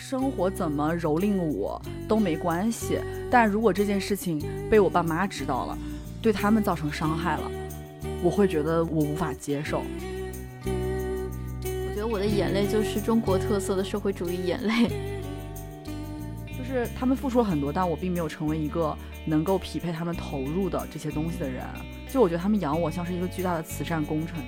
[0.00, 2.98] 生活怎么蹂躏我都没关系，
[3.30, 5.78] 但如果这件事情被我爸妈知道了，
[6.22, 7.50] 对他们造成伤害了，
[8.22, 9.82] 我会觉得我无法接受。
[10.64, 14.88] 我觉得我的眼泪就是中国特色的社会主义眼泪，
[16.48, 18.96] 就是他们付出了很多，但我并没有成为一个
[19.26, 21.62] 能够匹配他们投入的这些东西的人。
[22.08, 24.38] 就我觉得他们养我像是一个巨大的慈善工程。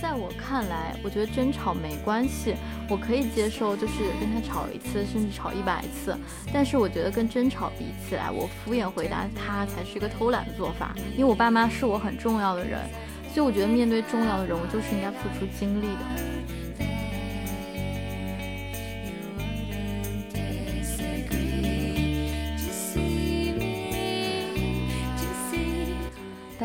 [0.00, 2.54] 在我看来，我觉得争吵没关系，
[2.88, 6.16] 我可以接受，就是跟他吵一次，甚至吵一百次。
[6.52, 10.94] 但是我觉得跟争吵比起来，我敷衍回答他才是一个偷懒的做法。
[11.12, 12.80] 因为我爸妈是我很重要的人，
[13.34, 16.67] 所以我觉得面对重要的人，我就是应该付出精力的。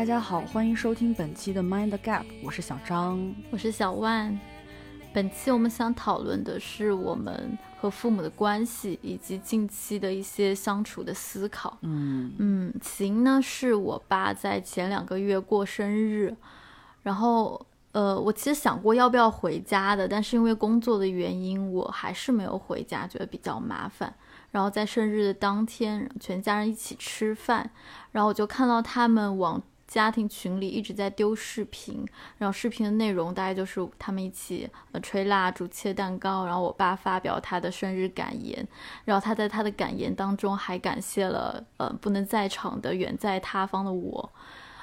[0.04, 4.38] 大家好，欢迎收听本期的 Mind Gap，我是小张，我是小万。
[5.14, 11.78] 本期我们想讨论的是我们和父母的关系，以及近期的一些相处的思考。
[11.80, 16.36] 嗯嗯，起因呢是我爸在前两个月过生日，
[17.02, 24.14] 然后呃，我其实想过要不要回家的，但是因为工作的原因，我还是没有回家，觉得比较麻烦。
[24.50, 27.70] 然后在生日的当天，全家人一起吃饭，
[28.12, 29.62] 然后我就看到他们往。
[29.86, 32.04] 家庭群里一直在丢视频，
[32.38, 38.66] 然后视频的内容大概就是他们一起呃吹蜡烛、切蛋糕，然后我爸发表他的生日感言，
[39.04, 44.32] 然后他在他的感言当中还感谢了呃不能在场的远在他方的我，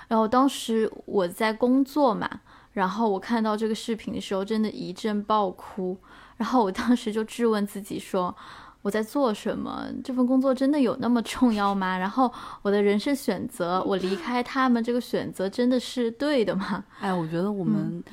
[0.07, 2.41] 然后当时我在工作嘛，
[2.73, 5.97] 然后我看到这个视频的时候，真的一阵爆哭，
[6.37, 8.35] 然后我当时就质问自己说。
[8.81, 9.87] 我在做什么？
[10.03, 11.97] 这份工作真的有那么重要吗？
[11.97, 16.83] 然后我的人生选择，我离开他们这个选择真的是对的吗？
[16.99, 18.03] 哎，我觉得我们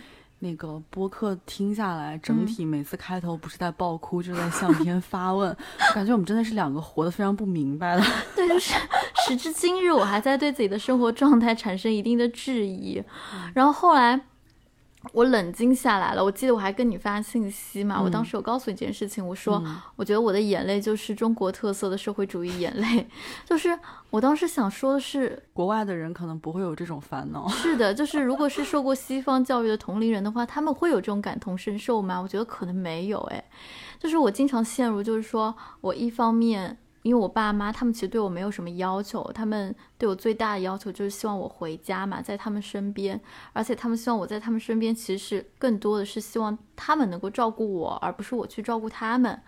[0.41, 5.56] 那个播客听下来，整体每次开头不是在爆哭，就是在向天发问，
[5.94, 8.04] 感觉我们真的是两个活得非常不明白的。
[8.37, 8.75] 对，就是
[9.26, 13.03] 时至今日，我还在对自己的生活状态产生一定的质疑，
[13.54, 14.20] 然后后来。
[15.12, 19.62] 我冷静下来了，我记得我还跟你发信息嘛，我当时有告诉你这件事情，我说
[19.94, 23.06] 我觉得我的眼泪就是中国特色的社会主义眼泪，
[23.47, 23.78] 就是
[24.10, 27.47] 我当时想说的是，国外的人可能不会有这种烦恼。
[27.48, 32.20] 是的，就是如果是受过西方教育的同龄人的话，他们会有这种感同身受吗？
[32.20, 33.44] 我觉得可能没有，哎，
[34.00, 36.76] 就是我经常陷入，就是说我一方面。
[37.08, 43.19] 因为我爸妈他们其实对我没有什么要求，他们对我最大的要求就是希望我回家嘛，在他们身边，
[43.54, 49.41] 而且他们希望我在他们身边，其实是更多的是希望他们能够照顾我，而不是我去照顾他们。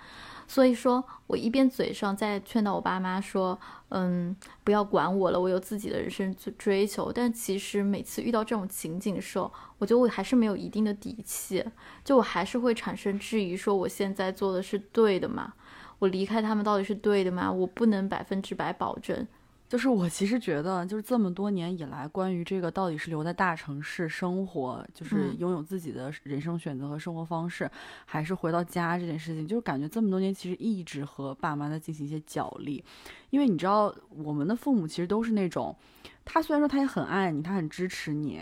[0.48, 3.56] 所以说我一边嘴上在劝导我爸妈说，
[3.90, 4.34] 嗯，
[4.64, 11.62] 不要管我了，我有自己的人生追求，但其实每次遇到这种情景的时候，我觉得我还是没有一定的底气，
[12.02, 15.52] 就我还是会产生质疑，说我现在做的是对的吗？
[16.00, 17.52] 我离开他们到底是对的吗？
[17.52, 19.24] 我不能百分之百保证。
[19.68, 27.70] 就是我其实觉得，就是这么多年以来，关于这个到底是留在大城市生活，就是拥有自己的人生选择和生活方式，
[28.04, 32.84] 还是回到家这件事情，就是感觉这么多年其实一直和爸妈在进行一些角力。
[33.30, 35.76] 因为你知道，我们的父母其实都是那种，
[36.24, 38.40] 他虽然说他也很爱你，他很支持你。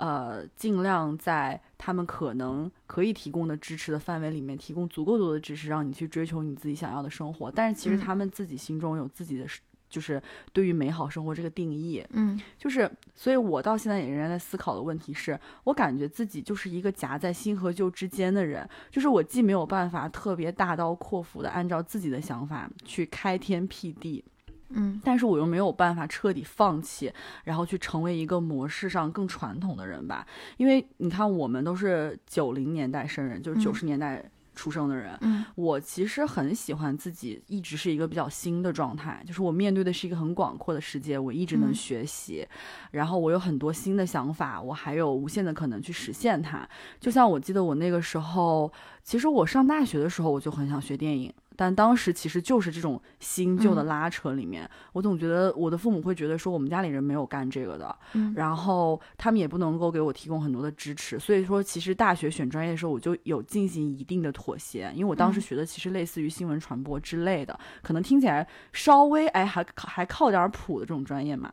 [0.00, 7.50] 呃，尽量在他们可能可以提供的支持的范围里面，提供足够多的支持，让你去追求你自己想要的生活。
[7.50, 9.46] 但是其实他们自己心中有自己的，
[9.90, 10.22] 就是
[10.54, 12.02] 对于美好生活这个定义。
[12.14, 24.24] 嗯，就是，所以我到现在也仍然在思考的问题是，我感觉自己就是一个夹在新和旧之间的人，就是我既没有办法特别大刀阔斧的按照自己的想法去开天辟地。
[24.70, 27.12] 嗯，但是我又没有办法彻底放弃，
[27.44, 30.26] 然后去成为一个模式上更传统的人吧。
[30.56, 35.16] 因为你看，我们都是九零年代生人，就是九十年代出生的人。
[35.22, 42.46] 嗯，我其实很喜欢自己一直是一个比较新的状态，就是我面对的是一个很广阔的世界，我一直能学习，
[42.90, 46.68] 然后我有很多新的想法，我还有无限的可能去实现它。
[46.98, 48.70] 就像我记得我那个时候，
[49.02, 51.32] 其实我上大学的时候，我就很想学电影。
[51.60, 57.94] 但当时其实就是这种新旧的拉扯里面，我总觉得我的父母会觉得说我们家里人没有干这个的，
[58.34, 71.52] 然后他们也不能够给我提供很多的支持，所以说其实大学选专业的时候我就有进行一定的妥协，因为我当时学的其实类似于新闻传播之类的，可能听起来稍微哎还还靠点谱的这种专业嘛，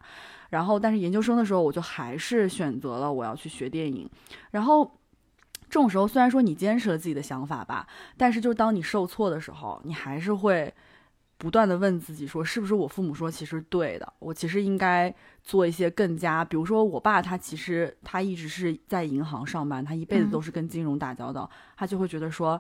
[0.51, 4.09] 然后但是研究生的时候我就还是选择了我要去学电影，
[4.51, 4.89] 然后。
[5.69, 10.73] 这种时候，虽然说你坚持了自己的想法吧，但是就当你受挫的时候，你还是会
[11.37, 14.13] 不断的问自己说，是不是我父母说其实对的？
[14.19, 22.59] 我其实应该做一些更加，比如说我爸他其实他一直是在银行上班，他一辈子都是跟金融打交道，他就会觉得说。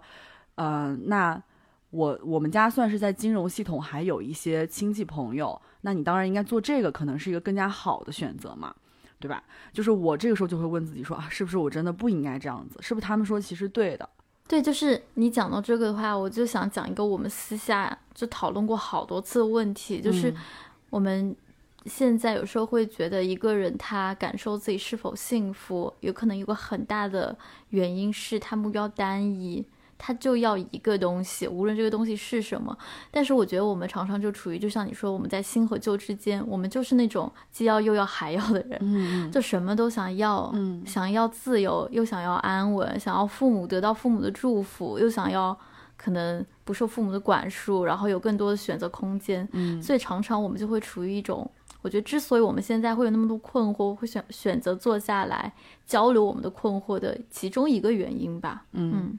[0.57, 1.39] 呃，那
[1.91, 8.73] 我我们家算是在金融系统还有一些亲戚朋友，那你当然应该做这个，可能是一个更加好的选择嘛，
[9.19, 9.43] 对吧？
[9.73, 12.77] 就是我这个时候就会问自己说啊，是不是我真的不应该这样子？
[12.81, 14.07] 是不是他们说其实对的？
[14.47, 20.33] 对，就是你讲到这个的话，我就想讲一个我们私下就讨论过好多次的问题，就是
[20.89, 21.35] 我们
[21.85, 27.37] 现在有时候会觉得一个人他感受自己是否幸福，有可能有个很大的
[27.69, 29.65] 原因是他目标单一。
[29.97, 32.77] 他就要一个东西，无论这个东西是什么。
[33.09, 45.57] 但是我觉得我们常常就处于，就像你说，我们在新和旧之间，我们就是那种既要又要还要的人，嗯 就什么都想要，嗯，想要自由，又想要安稳，想要父母得到父母的祝福，又想要
[45.95, 49.47] 可能不受父母的管束，然后有更多的选择空间。
[49.53, 51.49] 嗯，所以常常我们就会处于一种，
[51.81, 55.51] 我觉得之所以我们现在会有那么多困惑，会选选择坐下来
[55.85, 58.65] 交流我们的困惑的其中一个原因吧。
[58.73, 59.17] 嗯。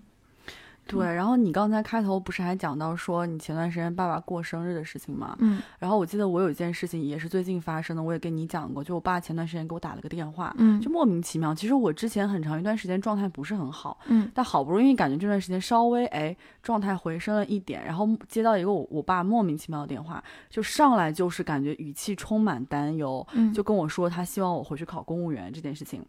[0.88, 5.36] 对，然后你刚才开头不是还讲到说你前段时间爸爸过生日的事情吗？
[5.38, 11.54] 嗯，然后我记得我有一件事情也是最近发生的，我也跟你讲过，就我爸前段时间给我打了个电话，嗯，就莫名其妙。
[11.54, 26.02] 其实我之前很长一段时间状态不是很好，嗯，但好不容易感觉这段时间稍微哎状态回升了一点，然后接到一个我我爸莫名其妙的电话，就上来就是感觉语气充满担忧，嗯，就跟我说他希望我回去考公务员这件事情。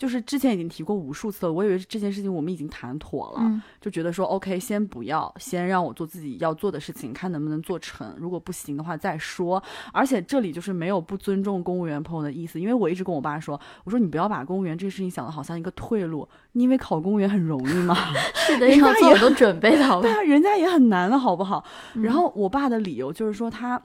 [0.00, 8.16] 就是之前已经提过无数次了，我以为这件事情我们已经谈妥了，就觉得说 OK，先不要，先让我做自己要做的事情，看能不能做成。
[8.18, 9.62] 如果不行的话再说。
[9.92, 17.94] 而且这里就是没有不尊重公务员朋友的意思，因为我一直跟我爸说，我说你不要把公务员这个事情想的好像一个退路，你以为考公务员很容易吗？
[18.34, 21.62] 是的，要做很多准备的，对啊，人家也很难的好不好？
[21.96, 23.80] 然后我爸的理由就是说他。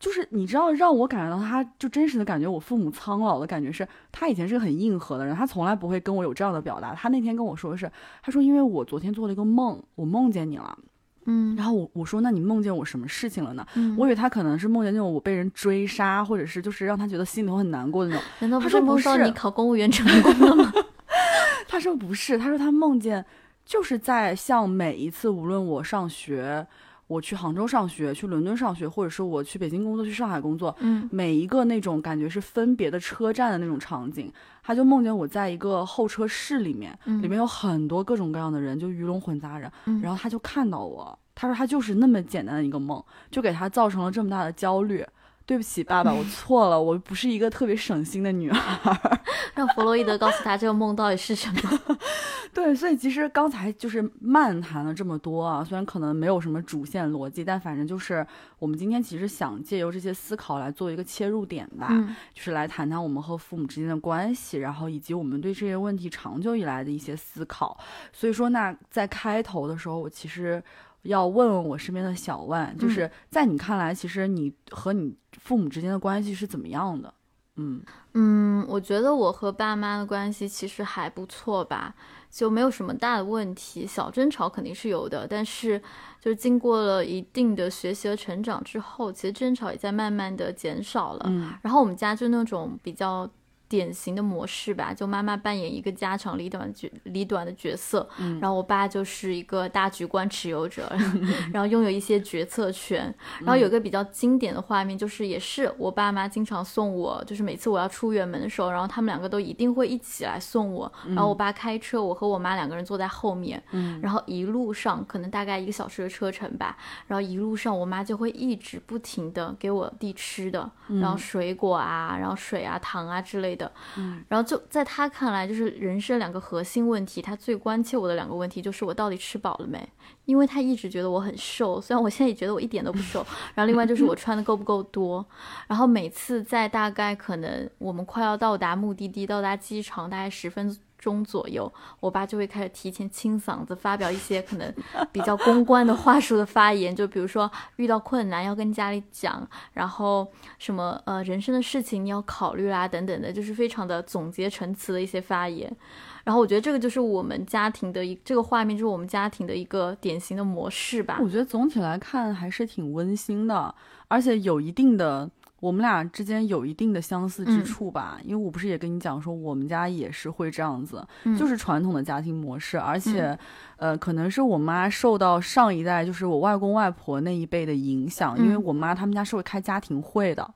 [0.00, 6.94] 就是你知道，让我感觉到他就真实的感觉，我父母苍老的感觉是，他以前是个很硬核的人，他从来不会跟我有这样的表达。
[6.94, 7.92] 他那天跟我说的是，
[8.22, 10.78] 他说因为我昨天做了一个梦，我梦见你了，
[11.26, 13.66] 嗯，然后我我说那你梦见我什么事情了呢？
[13.74, 18.24] 嗯，我以为他可能是梦见那种我被人追杀，或者是就是让他觉得心里头很难过的那种。
[18.38, 20.72] 难道不是梦到你考公务员成功了吗？
[21.68, 23.22] 他说不是，他说他梦见
[23.66, 26.66] 就是在像每一次无论我上学。
[27.10, 39.68] 我去杭州上学，去伦敦上学，或者是我去北京工作，去上海工作，嗯，每一个那种感觉是分别的车站的那种场景，他就梦见我在一个候车室里面，里面有很多各种各样的人，就鱼龙混杂人，
[40.00, 45.04] 然后他就看到我，他说他就是那么简单的一个梦，就给他造成了这么大的焦虑。
[45.50, 48.96] 对不起，爸爸，我错了，我不是一个特别省心的女孩。
[49.52, 51.98] 让弗洛伊德告诉他这个梦到底是什么。
[52.54, 58.24] 对，所以其实刚才就是漫谈了这么多啊，虽然可能没有什么主线逻辑，但反正就是
[58.60, 61.88] 我们今天其实想借由这些思考来做一个切入点吧，
[62.32, 67.76] 就是来谈谈我们和父母之间的关系，然后以及我们对这些问题长久以来的一些思考。
[68.12, 70.62] 所以说，那在开头的时候，我其实。
[71.02, 77.12] 要问问我身边的小万，就是在你看来，其实你和你父母之间的关系是怎么样的？
[77.56, 77.82] 嗯
[78.14, 81.94] 嗯，我觉得我和爸妈的关系其实还不错吧，
[82.30, 85.78] 就没有什么大的问题，小争吵肯定是有的，但是
[86.20, 91.26] 就是经过了一定的学习和成长之后，其实争吵也在慢慢的减少了。
[91.28, 93.28] 嗯，然后我们家就那种比较。
[93.70, 98.06] 典型的模式吧，就妈妈扮演一个家长里短角里短的角色，
[98.40, 100.92] 然后我爸就是一个大局观持有者，
[101.54, 103.14] 然后拥有一些决策权。
[103.38, 110.92] 然后有一个比较经典的画面，就是也是我爸妈经常送我，就是每次我要出远门的时候，然后他们两个都一定会一起来送我。
[111.06, 113.62] 然后我爸开车，我和我妈两个人坐在后面，
[114.02, 120.68] 然后一路上可能大概一个小时的车程吧，然后一路上我妈就会一直不停的给我递吃的，
[121.00, 123.59] 然后水果啊，然后水啊、糖啊之类的。
[123.60, 129.88] 的，嗯，然后就在他看来，就是人生两个核心问题，他最关切我的两个问题，就是我到底吃饱了没？
[130.24, 133.24] 因为他一直觉得我很瘦，虽然我现在也觉得我一点都不瘦。
[133.54, 135.24] 然后另外就是我穿的够不够多？
[135.68, 140.76] 然后每次在大概可能我们快要到达目的地，到达机场大概十分。
[141.00, 144.72] 钟左右，我爸就会开始提前清嗓子，发表一些可能
[145.10, 155.74] 比较公关的话术的发言，就比如说遇到困难要跟家里讲，然后什么呃人生的事情你要考虑啦等等的，就是非常的总结陈词的一些发言。
[156.22, 161.18] 然后我觉得这个就是我们家庭的一这个画面，就是我们家庭的一个典型的模式吧。
[161.20, 163.74] 我觉得总体来看还是挺温馨的，
[164.06, 165.30] 而且有一定的。
[165.60, 171.06] 我们俩之间有一定的相似之处吧，因为我不是也跟你讲说，我们家也是会这样子，
[171.38, 173.38] 就是传统的家庭模式，而且，
[173.76, 180.52] 呃，可能是我妈受到上一代，就是我外公外婆那一辈的影响，因为我妈他们家是会开家庭会的，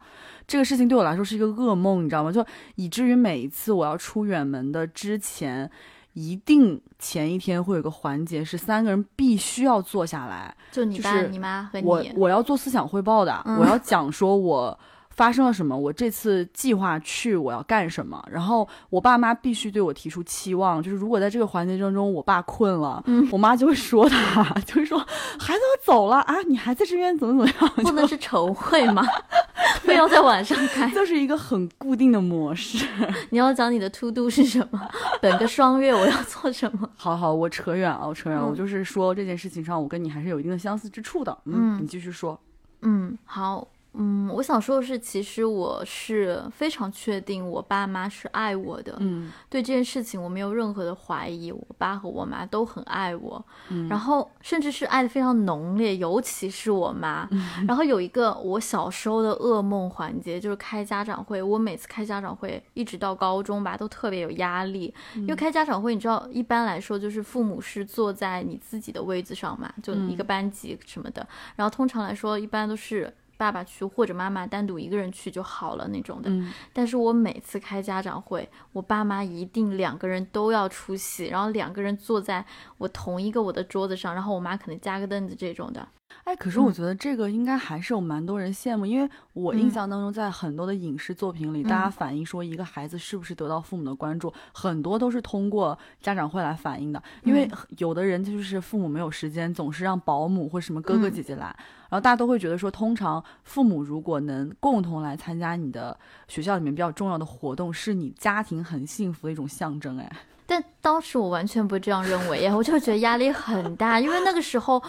[0.46, 2.32] 这个事情对我来说是一个噩梦，你知道吗？
[2.32, 2.44] 就
[2.76, 5.70] 以至于每一次我要出远门的之前。
[6.16, 13.58] 一定前一天会有个环节是三个人必须要坐下来，就你爸、就是你妈和我你，我要做思想汇报的，嗯。
[13.58, 14.78] 我要讲说我
[15.14, 29.06] 发生了什么，我这次计划去我要干什么，然后我爸妈必须对我提出期望，就是如果在这个环节当中我爸困了，嗯我妈就会说他， 就是说孩子要走了啊，你还在这边怎么怎么样，不能是晨会吗？
[29.82, 30.88] 非要在晚上开？
[30.94, 32.86] 就是一个很固定的模式。
[33.30, 34.80] 你要讲你的 to do 是什么？
[35.20, 36.88] 本个双月我要做什么？
[36.96, 41.36] 好好，我扯远了，我扯远了，嗯我就是说这件事情上，我跟你还是有一定的相似之处的。
[41.44, 42.38] 嗯，嗯你继续说。
[42.82, 57.28] 嗯，好，嗯，我想说的是，其实我是非常确定我爸妈是爱我的，嗯对这件事情我没有任何的怀疑，我爸和我妈都很爱我，嗯然后甚至是爱的非常浓烈，尤其是我妈。
[57.30, 61.40] 嗯然后有一个我小时候的噩梦环节，就是开家长会。
[61.40, 71.24] 我每次开家长会，一直到高中吧，都特别有压力，因为开家长会，你知道，一般来说就是父母是坐在你自己的位子上嘛，就一个班级什么的。
[71.54, 73.14] 然后通常来说，一般都是。
[73.44, 76.50] 爸爸去或者妈妈单独一个人去就好了那种的，嗯。
[76.72, 82.42] 但是我每次开家长会，我爸妈一定两个人都要出席，然后两个人坐在
[82.78, 85.86] 我同一个我的桌子上，然后我妈可能加个凳子这种的。
[86.22, 86.72] 哎，可是我嗯。
[86.72, 89.70] 觉得这个应该还是有蛮多人羡慕，因为我印嗯。
[89.70, 91.92] 象当中，在很多的影视作品里，大家嗯。
[91.92, 97.02] 反映说一个孩子是不是得到父母的关注，很多都是通过家长会来反映的。
[97.24, 97.58] 因为嗯。
[97.78, 101.12] 有的人就是父母没有时间，总是让保姆或什么哥哥嗯。
[101.12, 105.96] 姐姐来，然然后大家都会觉得说，通常父母如果能共同来参加你的
[106.26, 109.96] 学校里面比较重要的活动，是你家庭很幸福的一种象征。
[110.00, 110.12] 哎，
[110.44, 114.82] 但当时我完全不这样认为呀，我就觉得压力很大，因为那个时候。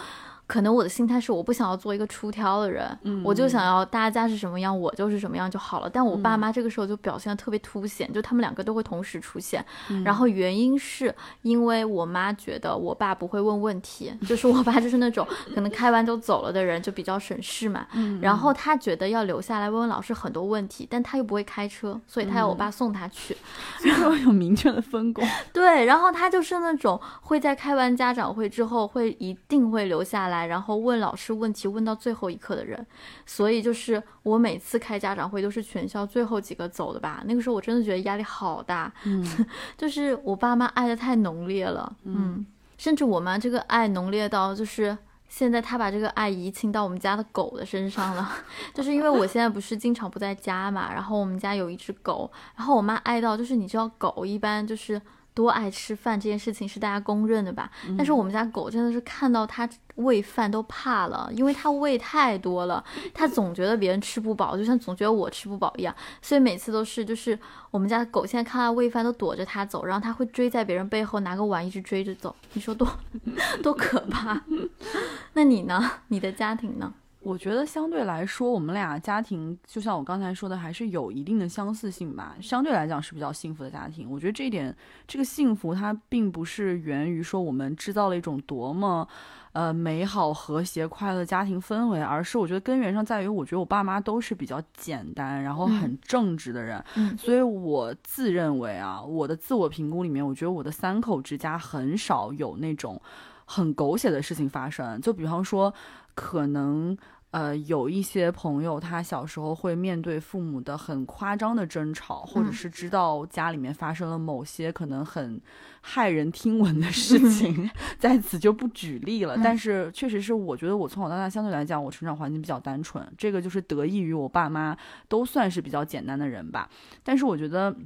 [0.46, 5.90] 可能我的心态是我不想要做一个出挑的人，嗯我就想要大家是什么样，我就是什么样就好了。
[5.90, 9.64] 但我爸嗯妈这个时候就表现的特别凸显，就他们两个都会同时出现。
[9.90, 11.12] 嗯然后原因是
[11.42, 17.86] 因为我妈觉得我爸不会问问题，就是我爸就是那种可能开完就走了的人，就比较省事嘛。
[17.94, 23.36] 嗯然后他觉得要留下来问问老师很多问题，但他又不会开车，所以他要我嗯爸送他去。
[23.84, 25.26] 然后有明确的分工。
[25.52, 32.84] 对，然后他就是那种会在开完家长会之后，会一定会留下来，然后问老师问题问到最后一刻的人。
[33.24, 37.22] 所以就是我每次开家长会都是全校最后几个走的吧。
[37.24, 39.24] 那个时候我真的觉得压力好大，嗯
[39.78, 42.44] 就是我爸妈爱的太浓烈了，嗯，
[42.76, 44.98] 甚至我妈这个爱浓烈到就是。
[45.28, 48.30] 现在她把这个爱移情到我们家的狗的身上了，
[48.72, 55.02] 就是因为我现在不是经常不在家嘛，然后我们家有一只狗，然后我妈爱到就是你知道狗一般就是
[55.36, 67.38] 多爱吃饭这件事情是大家公认的吧，但是我们家狗真的是看到它喂饭都怕了，因为它喂太多了，它总觉得别人吃不饱，就像总觉得我吃不饱一样，所以每次都是就是
[67.70, 72.88] 我们家狗现在看它喂饭都躲着它走，然后它会追在别人背后拿个碗一直追着走，你说多
[73.62, 74.40] 多可怕？
[75.34, 75.92] 那你呢？
[76.08, 76.94] 你的家庭呢？
[77.26, 82.36] 我觉得相对来说，我们俩家庭就像我刚才说的，还是有一定的相似性吧。
[82.40, 84.08] 相对来讲是比较幸福的家庭。
[84.08, 84.72] 我觉得这一点，
[85.08, 89.08] 这个幸福它并不是源于说我们制造了一种多么
[89.50, 96.80] 呃美好、和谐、快乐的家庭氛围，而是我觉得根源上在于，我觉得我爸妈都是比较简单，然后很正直的人。
[96.94, 103.02] 嗯所以我自认为啊，我的自我评估里面，我觉得我的三口之家很少有那种
[103.44, 105.00] 很狗血的事情发生。
[105.00, 105.74] 就比方说，
[106.14, 106.96] 可能
[107.30, 115.40] 呃有一些朋友，他小时候会面对父母的很夸张的争吵，或者嗯是知道家里面发生了某些可能很
[115.84, 117.68] 骇人听闻的事情，
[117.98, 119.36] 在此就不举例了。
[119.36, 124.76] 嗯但是确实是，我觉得我从小到大相对来讲，我成长环境比较单纯，这个就是得益于我爸妈
[125.08, 126.68] 都算是比较简单的人吧。
[127.02, 127.76] 但是我觉得。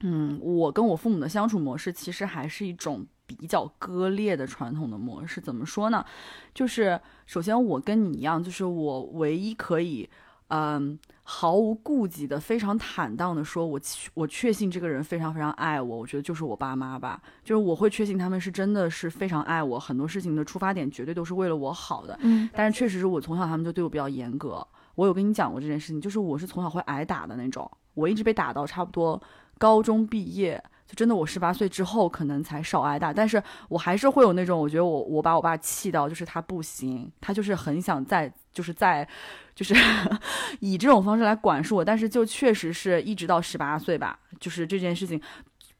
[0.00, 5.40] 嗯，我跟我父母的相处模式其实还是一种比较割裂的传统的模式。
[5.40, 6.04] 怎么说呢？
[6.52, 10.08] 就是首先我跟你一样，就是我唯一可以，
[10.48, 13.78] 嗯，毫无顾忌的、非常坦荡的说，我
[14.14, 15.98] 我确信这个人非常非常爱我。
[15.98, 22.18] 我觉得就是我爸妈吧，就是我会确信他们是真的是非常爱我，很多事情的出发点绝对都是为了我好的。
[22.22, 24.66] 嗯但是确实是我从小他们就对我比较严格。
[24.94, 29.22] 我有跟你讲过这件事情，就是我是从小会挨打的那种，我一直被打到差不多
[29.56, 39.06] 高中毕业，就真的我十八岁之后可能才少挨打，但是我还是会有那种，我觉得我我把我爸气到，就是他不行，他就是很想再就是再
[39.54, 39.74] 就是
[40.60, 45.20] 以这种方式来管束我，但是就确实是一直到十八岁吧，就是这件事情。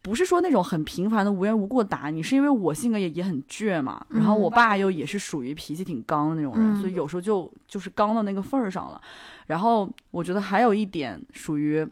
[0.01, 9.01] 不是说那种很频繁的无缘无故地打你，是因为我性格也也很倔嘛，然后我爸又也是属于脾气挺刚的那种人，嗯所以有时候就就是刚到那个份儿上了。
[9.49, 11.87] 然后我觉得还有一点属于，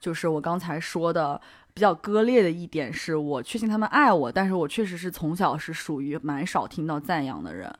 [0.00, 1.38] 就是我刚才说的，
[1.74, 7.72] 比较割裂的一点是，我确信他们爱我，但是我确实是从小是属于蛮少听到赞扬的人。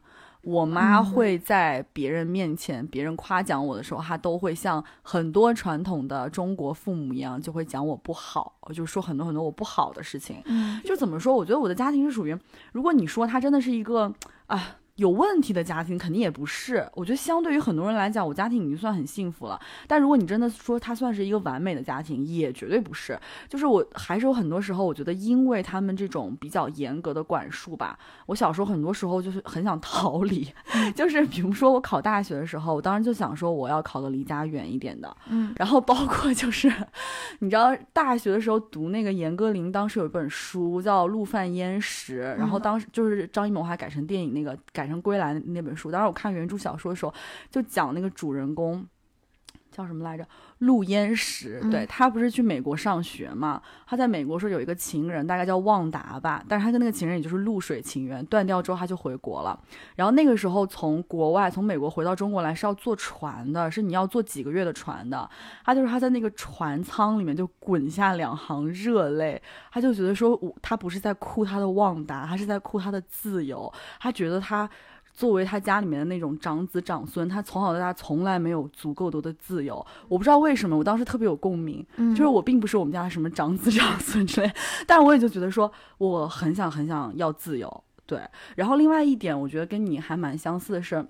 [0.42, 10.42] 我妈会在别人面前，别人夸奖我的时候，她都会像很多传统的中国父母一样，就会讲我不好，就说很多很多我不好的事情。
[10.46, 11.32] 嗯，就怎么说？
[11.32, 12.36] 我觉得我的家庭是属于，
[12.72, 14.12] 如果你说他真的是一个
[14.46, 14.76] 啊。
[14.96, 19.60] 有问题的家庭肯定也不是，我觉得相对于很多人来讲，我家庭已经算很幸福了。
[19.88, 23.18] 但如果你真的说他算是一个完美的家庭，也绝对不是。
[23.48, 30.46] 就是我还是有很多时候，我觉得因为他们这种比较严格的管束吧，我小时候很多时候就是很想逃离。
[30.94, 35.16] 就是比如说我考大学的时候，我当时就想说我要考个离家远一点的。
[35.28, 36.72] 嗯，然后包括就是
[37.40, 44.83] 你知道大学的时候读那个严歌苓当时有一本书叫《陆犯焉识》，然后当时就是张艺谋还改成电影那个改。
[44.84, 47.14] 改成归来那本书，当时我看原著小说的时候，
[47.50, 48.86] 就讲那个主人公
[49.70, 50.28] 叫什么来着？
[50.66, 51.60] 陆焉识。
[51.70, 53.60] 对他不是去美国上学嘛？
[53.86, 56.44] 他在美国说有一个情人，大概叫旺达吧。
[56.48, 59.58] 但是他跟那个情人也就是露水情缘，断掉之后他就回国了。
[59.96, 65.28] 然后那个时候从国外从美国回到中国来是要坐船的，是你要坐几个月的船的。
[65.64, 69.40] 他就是他在那个船舱里面就滚下两行热泪，
[69.70, 73.72] 他就觉得说，我他不是在哭他的旺达，他是在哭他的自由。
[74.00, 74.68] 他觉得他
[75.14, 79.74] 作为他家里面的那种长子长孙，他从小到大从来没有足够多的自由。
[80.08, 84.52] 我不知道为什么，我当时特别有共鸣，就是我并不是我们家的什么长子长孙之类，
[84.86, 87.84] 但是我也就觉得说，我很想很想要自由。
[88.04, 88.20] 对，
[88.56, 91.06] 然后另外一点，我觉得跟你还蛮相似的是，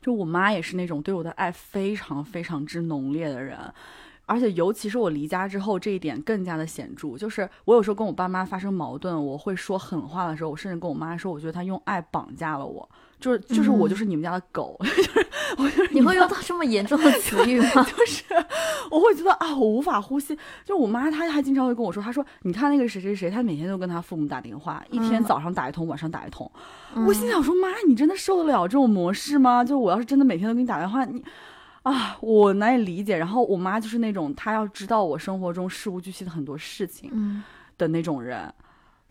[0.00, 3.58] 就我妈也是那种对我的爱非常非常之浓烈的人。
[4.26, 7.18] 而且，尤其是我离家之后，这一点更加的显著。
[7.18, 12.88] 就是我有时候跟我爸妈发生矛盾，我会说狠话的时候，我甚至跟我妈说，我觉得她用爱绑架了我，
[13.24, 15.26] 就是就是我就是你们家的狗， 就是
[15.56, 17.82] 我就是你会用到这么严重的词语吗？
[17.96, 18.22] 就是
[18.90, 20.36] 我会觉得啊，我无法呼吸。
[20.62, 26.50] 就我妈她还经常会跟我说，她说你看那个谁谁谁，他每天都跟他父母打电话，一天早上打一通，晚上打一通。
[27.06, 29.64] 我心想说妈，你真的受得了这种模式吗？
[29.64, 31.24] 就我要是真的每天都给你打电话，你。
[31.82, 33.16] 啊，我难以理解。
[33.16, 37.42] 然后我妈就是那种，她要知道我生活中事无巨细的很多事情，嗯，
[37.78, 38.52] 的那种人。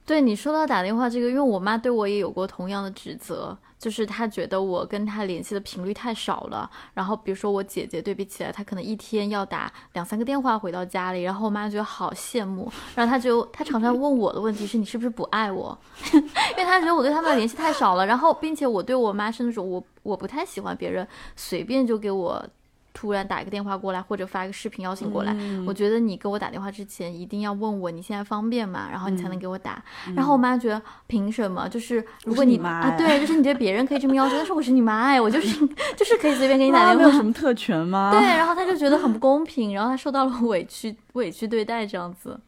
[0.06, 6.70] 对你说到打电话这个，因为我妈对我也有过同样的指责，就是她觉得我跟她联系的频率太少了。
[6.94, 12.70] 然后比如说我姐姐对比起来，她可能一天要打两三个电话回到家里，然后我妈觉得好羡慕。
[12.96, 15.78] 然后她就她常常问我的问题是：你是不是不爱我？
[16.12, 18.06] 因为她觉得我对他们的联系太少了。
[18.06, 22.46] 然后并且我对我妈是那种我我不太喜欢别人随便就给我。
[22.94, 28.88] 突然打一个电话过来，或者发一个视频邀请过来，我觉得你给我打电话之前一定要问我你现在方便吗？
[28.92, 29.84] 然后你才能给我打。
[30.16, 31.68] 然后我妈觉得凭什么？
[31.68, 38.12] 就是如果你啊，对，就是你觉得别人可以这么要求， 但是我是你妈哎，我就是 就是可以随便给你打电话，没有什么特权吗？
[38.12, 42.40] 对，然后她就觉得很不公平，然后她受到了委屈委屈对待这样子。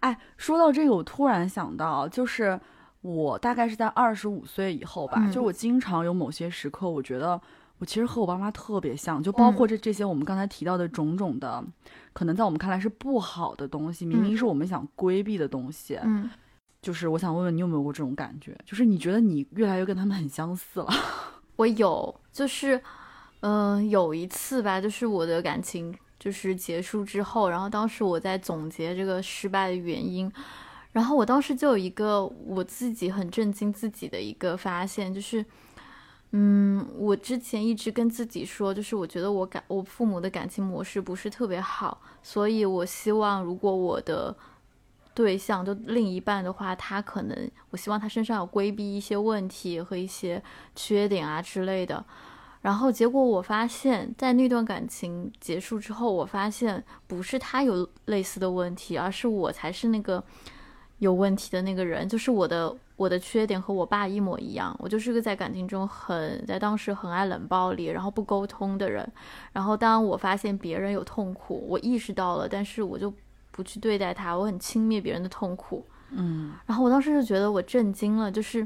[0.00, 2.58] 哎，说到这个，我突然想到，就是
[3.02, 7.38] 我大概是在二十五岁以后吧，就我经常有某些时刻，我觉得。
[7.82, 11.60] 我其实和我爸妈特别像，就包括这这些我们刚才提到的种种的，
[12.12, 15.98] 可能在我们看来是不好的东西，明明是我们想规避的东西。
[16.04, 16.30] 嗯，
[16.80, 18.56] 就是我想问问你有没有过这种感觉？
[18.64, 20.86] 就是你觉得你越来越跟他们很相似了？
[21.56, 22.80] 我有，就是，
[23.40, 30.32] 嗯，有一次吧，就是我的感情就是结束之后，然后当时我在总结这个失败的原因，
[30.92, 35.44] 然后我当时就有一个我自己很震惊自己的一个发现，就是。
[36.34, 44.34] 嗯，我之前一直跟自己说，就是我觉得我感我父母的感情模式不是特别好，所以我希望如果我的
[45.12, 50.42] 对象就另一半的话，他可能我希望他身上有规避一些问题和一些
[50.74, 52.02] 缺点啊之类的。
[52.62, 60.24] 然后结果我发现，在那段感情结束之后，我发现不是他有类似的问题，而是我才是那个
[60.98, 62.74] 有问题的那个人，就是我的。
[63.02, 69.04] 我的缺点和我爸一模一样，我就是个在感情中很在当时很爱冷暴力，然后不沟通的人。
[69.52, 73.12] 然后当我发现别人有痛苦，我意识到了，但是我就
[73.50, 75.84] 不去对待他，我很轻蔑别人的痛苦。
[76.10, 78.64] 嗯，然后我当时就觉得我震惊了，就是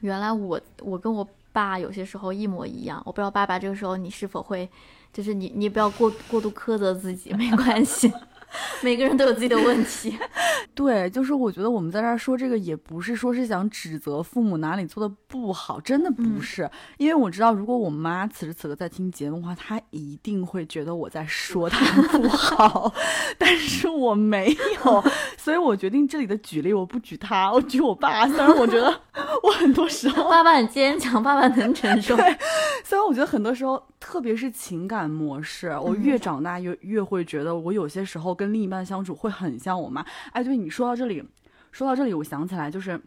[0.00, 3.02] 原来我我跟我爸有些时候一模一样。
[3.04, 4.66] 我不知道爸爸这个时候你是否会，
[5.12, 8.10] 就是你你不要过过度苛责自己，没关系。
[8.82, 10.18] 每个人都有自己的问题，
[10.74, 22.92] 对，就是我觉得我们在这儿说这个也不是说是想指责父母哪里做的不好，真的不是，因为我知道如果我妈此时此刻在听节目的话，她一定会觉得我在说她不好，
[23.38, 25.04] 但是我没有，
[25.36, 29.00] 所以我决定这里的举例我不举她，我举我爸，虽然我觉得
[29.42, 32.36] 我很多时候爸爸很坚强，爸爸能承受，对，
[32.84, 38.39] 虽然我觉得很多时候，特别是情感模式，我越长大越越会觉得我有些时候。
[38.40, 40.04] 跟另一半相处会很像我妈。
[40.32, 41.22] 哎，对你说到这里，
[41.70, 43.00] 说到这里，我想起来就是。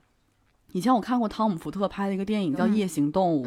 [0.71, 3.45] 以前我看过汤姆·福特拍的一个电影叫《夜行动物》，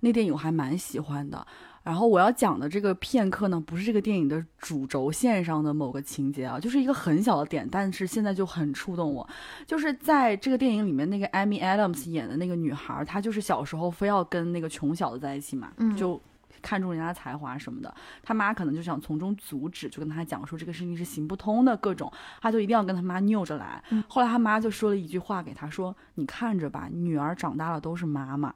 [0.00, 1.46] 那电影我还蛮喜欢的。
[1.84, 9.24] 然后我要讲的这个片刻呢，不是这个电影的主轴线上的某个情节啊，就是一个很小的点，但是现在就很触动我。
[9.64, 16.20] 就是在这个电影里面，那个 Amy Adams 演的那个女孩，她就是小时候非要跟那个穷小子在一起嘛，就。
[16.64, 23.82] 看中人家的才华什么的，他妈可能就想从中阻止，就跟他讲说这个事情是行不通的，各种，他就一定要跟他妈拗着来。
[24.08, 28.54] 后来他妈就说了一句话给他说：“你看着吧，女儿长大了都是妈妈。”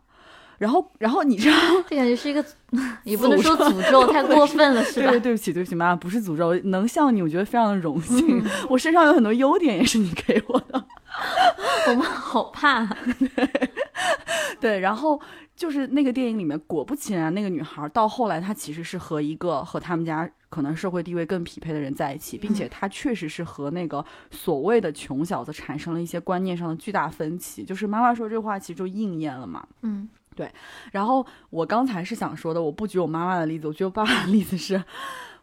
[0.58, 1.56] 然后，然后你知道，
[1.88, 2.44] 这感觉是一个，
[3.04, 5.10] 也不能说诅咒，太过分了，是吧？
[5.10, 8.44] 对，对不起，对不起，妈妈，不是诅咒，能像你，我觉得非常的荣幸。
[8.68, 10.84] 我身上有很多优点，也是你给我的。
[11.88, 12.84] 我们好怕。
[14.60, 15.20] 对，然后。
[15.58, 27.64] 就是那个电影里面，果不其然，那个女孩到后来，她其实是和一个和他们家可能社会地位更匹配的人在一起，并且她确实是和那个所谓的穷小子产生了一些观念上的巨大分歧。
[27.64, 29.66] 就是妈妈说这话，其实就应验了嘛。
[29.82, 30.48] 嗯，对。
[30.92, 34.80] 然后我刚才是想说的，我不举我妈妈的例子，我举我爸爸的例子是，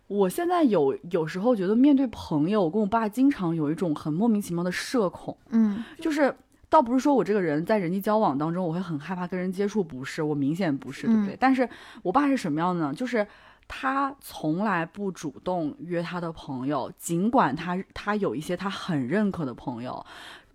[0.08, 5.38] 我现在有有时候觉得面对朋友，我跟我爸经常有一种很莫名其妙的社恐。
[5.50, 6.34] 嗯，就是。
[6.70, 11.38] 倒不是说我这个人在人际交往当中我会很害怕跟人接触，不是，我明显不是，对不对？
[11.40, 11.68] 但是
[12.04, 12.94] 我爸是什么样的呢？
[12.94, 13.26] 就是
[13.68, 20.06] 他从来不主动约他的朋友，尽管他他有一些他很认可的朋友。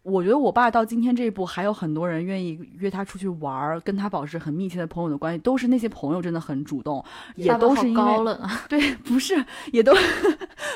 [0.02, 7.04] 我觉得我爸到今天这一步，还有很多人愿意约他出去玩儿，跟他保持很密切的朋友的关系，都是那些朋友真的很主动，
[7.36, 8.62] 也都是因为高冷啊。
[8.68, 9.92] 对，不是，也都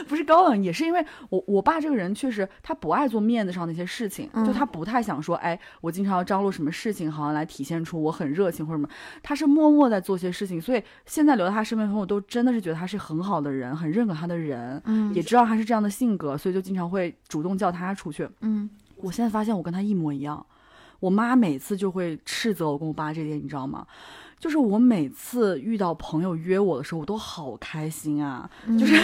[0.07, 8.89] 不是高冷，也是因为我我爸这个人确实他不爱做面子上那些事情，就他不太想说，哎，我经常要张罗什么事情，好像来体现出我很热情或者什么，
[9.23, 18.69] 他是默默在做些事情，所以现在留在他身边朋友都真的是觉得他是很好的人，很认可他的人，嗯，也知道他是这样的性格，所以就经常会主动叫他出去，嗯。
[19.05, 20.45] 我现在发现我跟他一模一样，
[20.99, 23.87] 我妈每次就会斥责我跟我爸这点，你知道吗？
[24.41, 28.49] 就是我每次遇到朋友约我的时候，我都好开心啊。
[28.79, 28.95] 就是，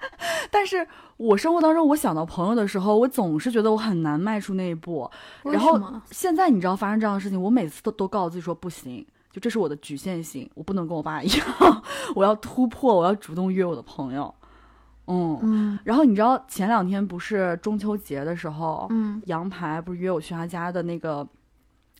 [0.50, 5.10] 但是我生活当中我想到朋友的时候，我总是觉得我很难迈出那一步。
[5.42, 11.46] 然后现在你知道发生这样的事情，我每次都都告诉自己说不行，就这是我的局限性，我不能跟我爸一样，
[12.14, 14.34] 我要突破，我要主动约我的朋友。
[15.08, 21.26] 嗯，然后你知道前两天不是中秋节的时候，嗯，杨排不是约我去他家的那个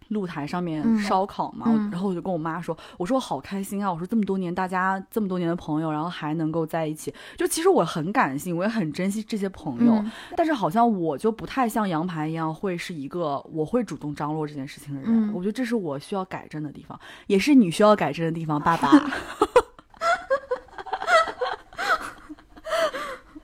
[0.09, 1.67] 露台上面烧烤嘛？
[1.91, 3.93] 然后我就跟我妈说，我说我好开心啊！
[3.93, 10.05] 我说这么多年大家这么多年的朋友，然后还能够在一起，就其实我很感性，我也很珍惜这些朋友。
[10.37, 15.33] 但是好像我就不太像杨排一样，会是一个我会主动张罗这件事情的人。
[15.35, 18.89] 我觉得这是我需要改正的地方，也是你需要改正的地方，爸爸。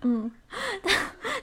[0.02, 0.30] 嗯，
[0.82, 0.94] 但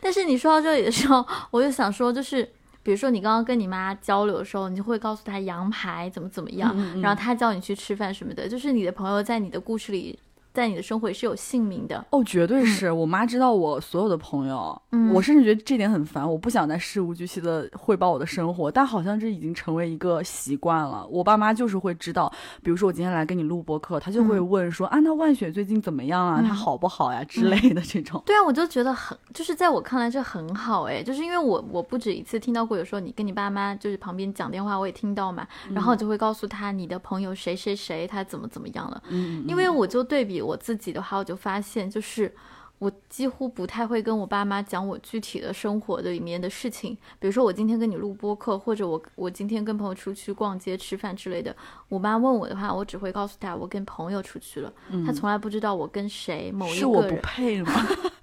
[0.01, 2.43] 但是你说到这里的时候，我就想说，就是
[2.83, 10.17] 比如说你刚刚跟你妈交流的时候，你就会告诉她羊排怎么怎么样，然后她叫你去吃饭什么的，就是你的朋友在你的故事里。
[10.59, 14.81] 在你的生活也是有姓名的哦，绝对是我妈知道我所有的朋友，
[15.13, 21.07] 我甚至觉得这点很烦，我不想再事无巨细的汇报我的生活，但好像这已经成为一个习惯了。
[21.07, 22.29] 我爸妈就是会知道，
[22.61, 26.41] 比如说我今天来跟你录播客，他就会问说啊，那万雪最近怎么样啊？
[26.45, 28.21] 她好不好呀之类的这种。
[28.25, 40.39] 对啊，我就觉得很，就是在我看来这很好哎，就是因为我我不止一次听到过，有时候你跟你爸妈就是旁边讲电话，我也听到嘛，然后就会告诉他你的朋友谁谁谁他怎么怎么样了，嗯，因为我就对比。
[40.49, 42.33] 我自己的话，我就发现，就是
[42.79, 46.97] 我几乎不太会跟我爸妈讲我具体的生活的里面的事情。
[47.19, 51.55] 比如说，我今天跟你录播客，或者我我今天跟朋友出去逛街、吃饭之类的。
[51.87, 54.73] 我妈问我的话，我只会告诉她我跟朋友出去了。
[55.05, 56.79] 她从来不知道我跟谁某一个人。
[56.79, 57.71] 是我不配吗？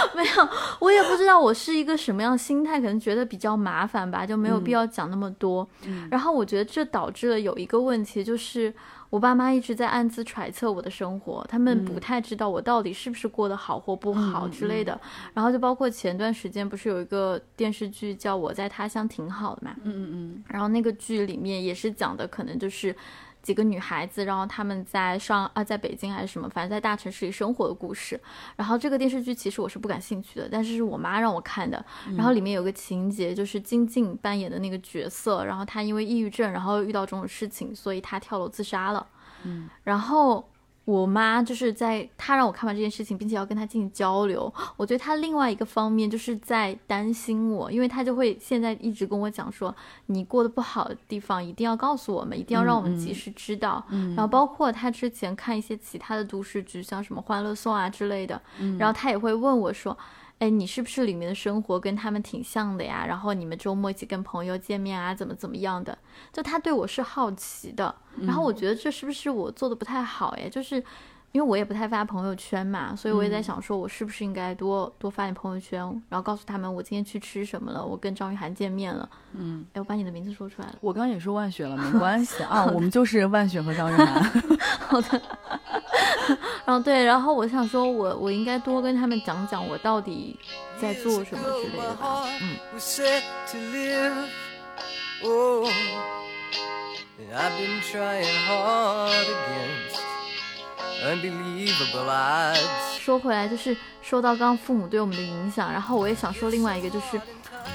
[0.14, 0.48] 没有，
[0.80, 5.68] 我也不知道我是一个什么样心态，可能觉得比较麻烦吧，就没有必要讲那么多。
[6.10, 8.72] 然后我觉得这导致了有一个问题，就是。
[9.10, 15.00] 我爸妈一直在暗自揣测我的生活，他们不太知道我到底是不是过得好或不好之类的。
[15.32, 19.74] 然后就包括前段时间不是有一个电视剧叫《我在他乡挺好的》嘛？
[19.82, 20.44] 嗯嗯嗯。
[20.46, 22.94] 然后那个剧里面也是讲的，可能就是。
[23.48, 28.20] 几个女孩子，然后他们在上啊，在北京还是什么，反正在大城市里生活的故事。
[28.56, 31.82] 然后这个电视剧其实我是不感兴趣的，但是是我妈让我看的。
[32.14, 39.06] 然后里面有个情节，就是金靖扮演的那个角色，然后她因为抑郁症，然后遇到这种事情，所以她跳楼自杀了。
[39.44, 40.46] 嗯，然后
[40.88, 44.50] 我妈就是在她让我看完这件事情，并且要跟她进行交流。
[44.74, 49.74] 我觉得她另外一个方面就是在担心我，因为她就会现在一直跟我讲说，
[50.06, 53.84] 你过得不好的地方一定要告诉我们，一定要让我们及时知道。
[53.90, 59.94] 嗯然后包括她之前看一些其他的都市剧，像什么《欢乐颂》啊之类的，嗯然后她也会问我说。
[60.38, 63.04] 哎，你是不是里面的生活跟他们挺像的呀？
[63.06, 65.98] 然后你们周末一起跟朋友见面啊，怎么怎么样的？
[66.32, 70.28] 就他对我是好奇的，然后我觉得这是不是我做的不太好？
[70.38, 70.82] 哎，就是
[71.32, 79.08] 因为我也不太发朋友圈嘛，所以我也在想说，我是不是应该多多发点朋友圈，然后告诉他们我今天去吃什么了，我跟张雨涵见面了。
[79.34, 80.74] 嗯，哎，我把你的名字说出来了。
[80.80, 84.22] 我刚刚也说万雪了，没关系啊， 我们就是万雪和张雨涵。
[84.88, 85.20] 好的。
[86.66, 90.38] 然后对，然后我想说我我应该多跟他们讲讲我到底
[90.78, 92.24] 在做什么之类的吧。
[92.42, 92.56] 嗯。
[101.04, 102.98] Unbelievable odds.
[102.98, 107.20] 说回来，就是说到刚刚父母对我们的影响，然后我也想说另外一个，就是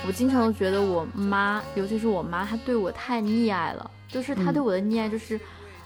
[0.06, 5.40] 我经常都觉得我妈，尤其是我妈，她对我太溺爱了，就是她对我的溺爱就是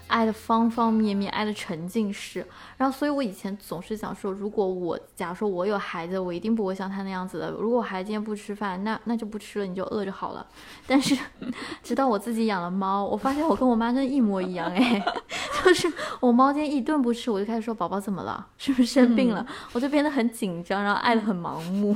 [0.08, 2.44] 爱的方方面面，爱的沉浸式。
[2.76, 7.50] 然后，所以我以前总是想说，如果我假如说我有孩子，我一定不会像他那样子的。
[7.52, 10.46] 如果我孩子今天不吃饭，那那就不吃了，你就饿着好了。
[10.86, 11.16] 但是，
[11.82, 15.04] 直到我自己养了猫，我发现我跟我妈真的一模一样哎。
[15.64, 19.46] 就是我猫今天一顿不吃，我就开始说宝宝怎么了，是不是生病了？
[19.72, 21.94] 我就变得很紧张，然后爱的很盲目，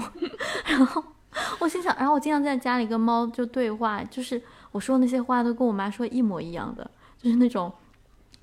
[0.67, 1.03] 然后
[1.59, 7.73] 我心想，然后我经常在家里跟猫就对话，就是我说那些话都跟我妈说一模一样的，就是那种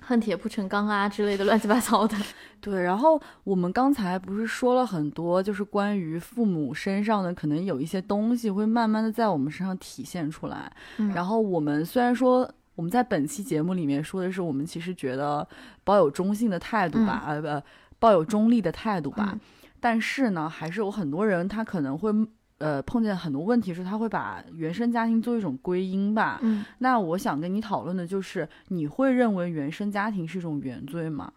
[0.09, 2.17] 恨铁不成钢啊之类的 乱七八糟的。
[2.59, 10.71] 对，然后我们刚才不是说了很多，就是关于父母身上的可能有一些东西会慢慢的在我们身上体现出来。
[10.97, 15.47] 嗯然后我们虽然说我们在本期节目里面说的是我们其实觉得
[15.83, 17.65] 抱有中性的态度吧，呃不，
[17.99, 19.39] 抱有中立的态度吧，嗯
[19.79, 22.11] 但是呢，还是有很多人他可能会。
[22.59, 26.39] 呃，碰见很多问题是，他会把原生家庭做一种归因吧。
[26.43, 31.33] 嗯那我想跟你讨论的就是，你会认为原生家庭是一种原罪吗？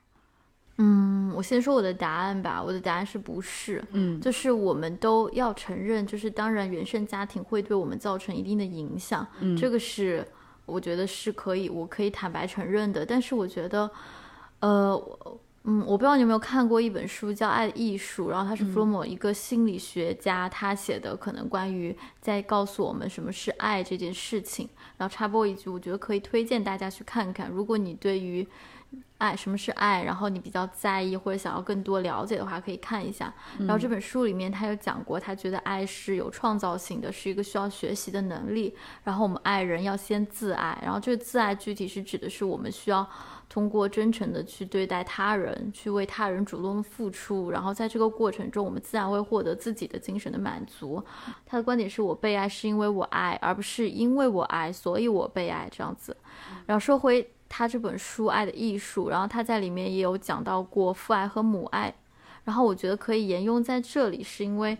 [0.78, 3.82] 嗯，我先说我的答案吧，我的答案是不是？
[3.92, 10.26] 嗯，就是我们都要承认，就是当然原生家庭会对我们造成一定的影响，嗯这个是
[10.66, 13.04] 我觉得是可以，我可以坦白承认的。
[13.06, 13.88] 但是我觉得，
[14.61, 24.68] 呃，我嗯，我不知道你有没有看过一本书叫《爱的艺术》，然后他是弗洛姆一个心理学家，他写的可能关于在告诉我们什么是爱这件事情。
[24.96, 28.44] 然后插播一句，我觉得可以推荐大家去看看，如果你对于
[29.18, 33.33] 爱什么是爱，然后你比较在意或者想要更多了解的话，可以看一下。
[33.61, 38.75] 然后这本书里面他有讲过，他觉得爱是有创造性的，是一个需要学习的能力。
[39.05, 43.09] 然后我们爱人要先自爱，然后这个自爱具体是指的是我们需要
[43.53, 51.05] 通过真诚的去对待他人，去为他人主动的付出，然后在这个过程中，我们自然会获得自己的精神的满足。
[51.45, 56.17] 他的观点是我被爱是因为我爱，而不是因为我爱所以我被爱这样子。
[56.65, 61.95] 然后说回他这本书《爱的艺术》，然后他在里面也有讲到过父爱和母爱，
[62.45, 64.79] 然后我觉得可以沿用在这里，是因为，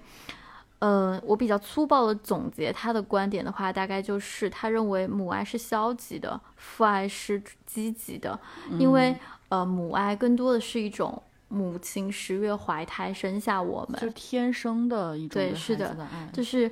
[0.83, 8.37] 呃，我比较粗暴的总结他的观点的话，大概就是他认为母爱是消极的，父爱是积极的，
[8.81, 9.17] 因为
[9.49, 15.97] 呃，母爱更多的是一种母亲十月怀胎生下我们，就天生的一种对对是的
[16.33, 16.69] 就是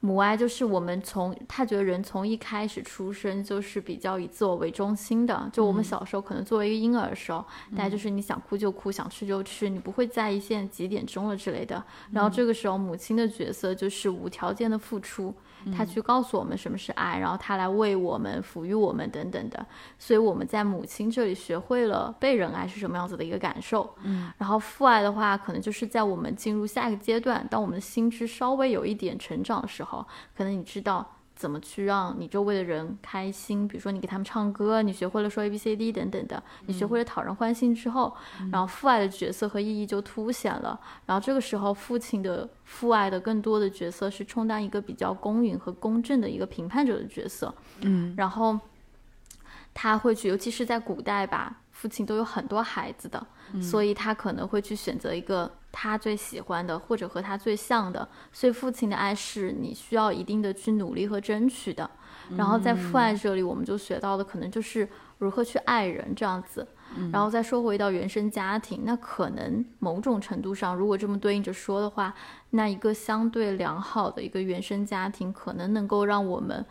[0.00, 5.50] 母爱，就是我们从他觉得人从一开始出生就是比较以自我为中心的。
[5.52, 7.44] 就我们小时候可能作为一个婴儿的时候，
[7.76, 11.82] 大家就是你想哭就哭，想吃就吃，你不会在意现在几点钟了之类的。
[12.12, 15.34] 然后这个时候，母亲的角色就是无条件的付出。
[15.76, 19.66] 她去告诉我们什么是爱，然后他来为我们抚育我们等等的，
[19.98, 23.94] 所以我们在母亲这里学会了被人爱是什么样子的一个感受。
[24.04, 31.06] 嗯，然后父爱的话，可能就是在我们进入下一个阶段，当我们的心智稍微有一点成长的时候，可能你知道
[31.38, 38.12] 怎么去让你周围的人开心，比如说你给他们唱歌，你学会了说 A B C D 等等的，你学会了讨人欢心之后，
[38.50, 40.78] 然后父爱的角色和意义就凸显了。
[41.06, 47.54] 然后这个时候，父亲的父爱的更多的角色是充当一个比较公允和公正的一个评判者的角色。
[47.82, 48.58] 嗯然后
[49.72, 53.24] 他会去，尤其是在古代吧，父亲都有很多孩子的，
[53.62, 58.08] 所以他可能会去选择一个他最喜欢的，或者和他最像的。
[58.32, 61.88] 所以父亲的爱是你需要一定的去努力和争取的。
[62.36, 64.86] 然后在父爱这里，我们就学到的可能就是
[65.18, 66.66] 如何去爱人这样子。
[67.12, 72.14] 然后再说回到原生家庭，那可能某种程度上，如果这么对应着说的话，
[72.50, 76.64] 那一个相对良好的一个原生家庭，可能能够让我们，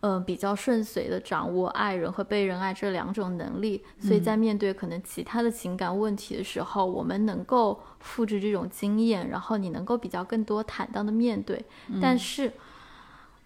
[0.00, 11.62] 呃，比较顺遂的掌握爱人和被人爱这两种能力，所以在面对可能其他的情感问题的时候，我们能够复制这种经验，然后你能够比较更多坦荡的面对。
[12.00, 12.50] 但是，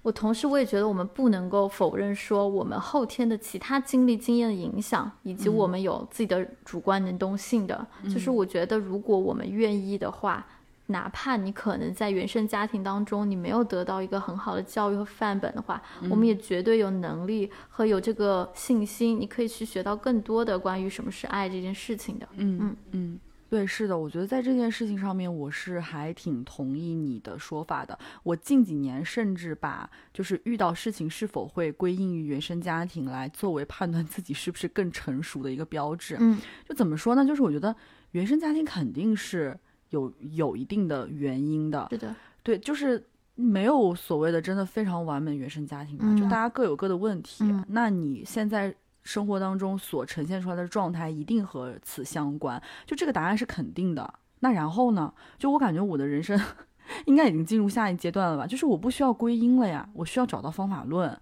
[0.03, 7.85] 我同时我也觉得我们不能够否认说，我们后天的其他经历经验的影响，以及我们有自己的主观能动性的。
[8.05, 10.47] 就是我觉得，如果我们愿意的话。
[10.87, 22.29] 哪怕你可能在原生家庭当中，你没有得到一个很好的教育和范本的话，我们也绝对有能力和有这个信心，你可以去学到更多的关于什么是爱这件事情的。
[22.37, 27.99] 嗯嗯嗯，对，是的，我觉得在这件事情上面，我是还挺同意你的说法的。
[28.23, 36.19] 我近几年甚至把就是遇到事情是否会归因于原生家庭来作为判断自己是不是更成熟的一个标志。
[36.21, 37.25] 嗯，就怎么说呢？
[37.25, 37.75] 就是我觉得
[38.11, 39.59] 原生家庭肯定是。
[39.91, 43.03] 有有一定的原因的，是的，对，就是
[43.35, 47.45] 没有所谓的真的非常完美原生家庭嘛，就大家各有各的问题。
[47.69, 54.15] 那你现在生活当中所呈现出来的状态，一定和此相关，就这个答案是肯定的。
[54.41, 55.13] 那然后呢？
[55.39, 56.41] 就我感觉我的人生
[57.07, 58.47] 应该已经进入下一阶段了吧？
[58.47, 61.19] 就是我不需要归因了呀，我需要找到方法论。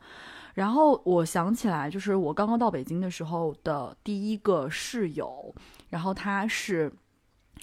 [0.55, 5.55] 然后我想起来，就是我刚刚到北京的时候的第一个室友，
[5.91, 6.93] 然后他是。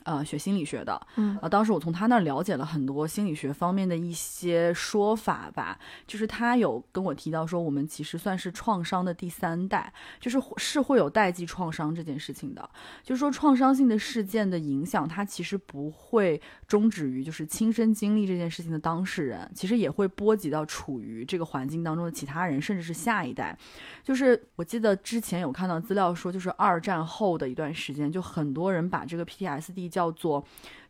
[0.05, 12.67] 呃，学心理学的，嗯，啊，当时我从他那儿了解了很多心理学方面的一些说法吧，就是他有跟我提到说，我们其实算是创伤的第三代，就是是会有代际创伤这件事情的，
[13.03, 23.55] 就是说创伤性的事件的影响，它其实不会终止于就是亲身经历这件事情的当事人，其实也会波及到处于这个环境当中的其他人，甚至是下一代。
[24.01, 29.88] 就是我记得之前有看到资料说，就是二战后的一段时间，就很多人把这个 PTSD。
[29.89, 30.43] 叫做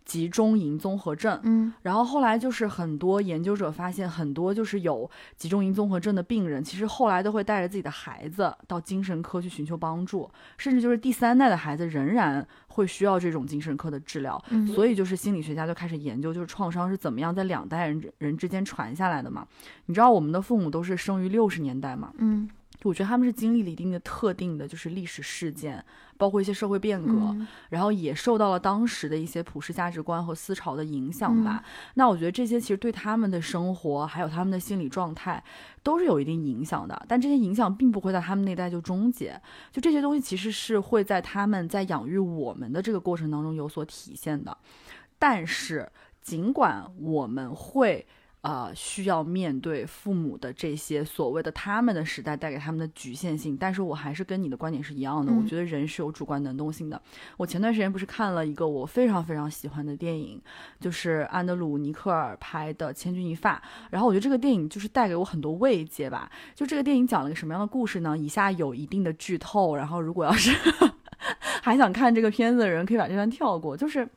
[0.05, 5.07] 集中营综合症，嗯，然后后来就是很多研究者发现，很多就是有
[5.37, 14.43] 集中营综合症的病人，其实后来都会带着自己的孩子到精神科去寻求帮助，甚至就是第三代的孩子仍然会需要这种精神科的治疗。
[14.73, 19.45] 所以就是心理学家就开始研究，就是创伤是怎么样在两代人人之间传下来的嘛？
[19.85, 22.11] 你知道我们的父母都是生于六十年代嘛？
[22.17, 22.49] 嗯。
[22.83, 25.83] 我觉得他们是经历了一定的特定的，就是历史事件，
[26.17, 27.35] 包括一些社会变革，
[27.69, 31.61] 然后也受到了当时的一些普世价值观和思潮的影响吧。
[31.95, 35.43] 那我觉得这些其实对他们的生活，还有他们的心理状态，
[35.83, 37.05] 都是有一定影响的。
[37.05, 39.37] 但这些影响并不会在他们那代就终结，
[39.73, 44.57] 就这些东西其实是会在他们在养育我们的这个过程当中有所体现的。
[45.17, 48.07] 但是，尽管我们会。
[48.41, 55.33] 呃，需要面对父母的这些所谓的他们的时代带给他们的局限性，但是我还是跟你的观点是一样的。
[55.33, 57.01] 我觉得人是有主观能动性的。
[57.35, 60.41] 我前段时间不是看了一个我非常非常喜欢的电影，
[60.79, 63.57] 就是安德鲁·尼克尔拍的《千钧一发》，
[63.89, 66.31] 然后我觉得这个电影就是带给我很多慰藉吧。
[66.55, 68.17] 就这个电影讲了个什么样的故事呢？
[68.17, 70.55] 以下有一定的剧透，然后如果要是
[71.61, 73.75] 还想看这个片子的人，可以把这段跳过。
[73.75, 74.07] 就是。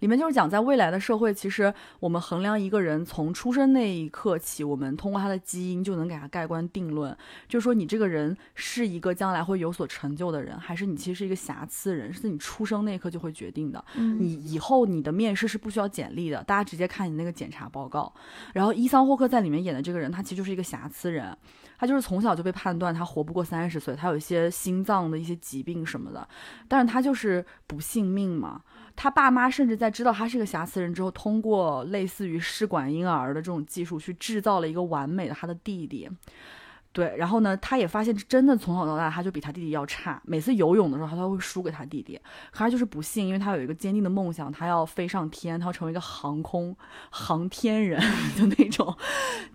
[0.00, 7.16] 里面就是讲，在未来的社会，其实我们衡量一个人从出生那一刻起，我们通过他的基因就能给他盖棺定论，
[7.48, 13.84] 就是说你这个人是一个将来会有所成就的人，还是你其实是一个瑕疵人，是你出生那一刻就会决定的。
[13.94, 18.12] 你以后你的面试是不需要简历的，大家直接看你那个检查报告。
[18.54, 21.36] 然后伊桑霍克在里面演的这个人，他其实就是一个瑕疵人，
[21.76, 26.28] 他就是从小就被判断他活不过三十岁，他有一些心脏的一些疾病什么的，
[26.68, 28.62] 但是他就是不信命嘛。
[29.00, 36.10] 他爸妈甚至在知道他是个瑕疵人之后，通过类似于试管婴儿的这种技术，去制造了一个完美的他的弟弟。
[36.90, 40.20] 对，然后呢，他也发现真的从小到大他就比他弟弟要差。
[40.24, 42.18] 每次游泳的时候，他都会输给他弟弟。
[42.50, 46.74] 可他就是不信，因为他有一个坚定的梦想，他要飞上天，他要成为一个航空
[47.10, 48.00] 航天人
[48.36, 48.92] 的那种。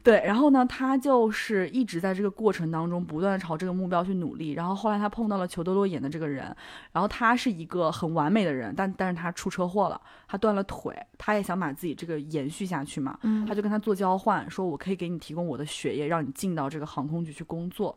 [0.04, 4.52] 对，然后呢，他就是一直在这个过程当中不断朝这个目标去努力。
[4.52, 6.56] 然后后来他碰到了裘德洛演的这个人，
[6.94, 10.00] 然后他是一个很完美的人，但但是他出车祸了，
[10.34, 13.16] 他断了腿，他也想把自己这个延续下去嘛。
[13.22, 17.24] 嗯，他就跟他做交换，说我可以给你提供我的血液，让你进到这个航空。
[17.24, 17.96] 局去工作，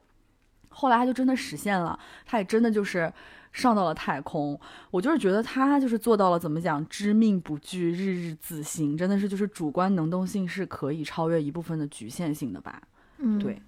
[0.69, 3.11] 后来他就真的实现了，他也真的就是
[3.53, 4.61] 上到了太空。
[4.91, 12.83] 我就是觉得他就是做到了，怎么讲，知命不惧，日日自新，真的是就是主观能动性是可以超越一部分的局限性的吧？
[13.17, 13.63] 嗯，对，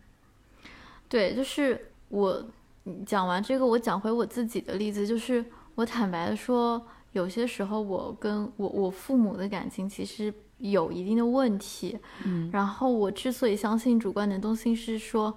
[1.09, 2.46] 对，就是我
[3.07, 5.42] 讲完这个，我讲回我自己的例子，就是
[5.74, 10.33] 我坦白的说，有些时候我跟我我父母的感情其实。
[10.59, 15.33] 有一定的问题，嗯，然后我之所以相信主观能动性，是说，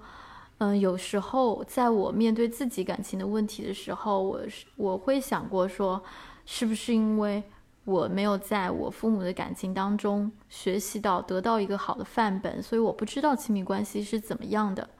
[0.58, 6.02] 嗯，有时候在我面对自己感情的问题的时候，我是我会想过说，
[6.44, 7.40] 是不是因为
[7.84, 14.90] 我没有在我父母的感情当中学习到得到一个好的范本，所以我不知道亲密关系是怎么样的。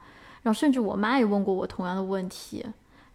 [0.41, 2.65] 然后甚至我妈也问过我同样的问题。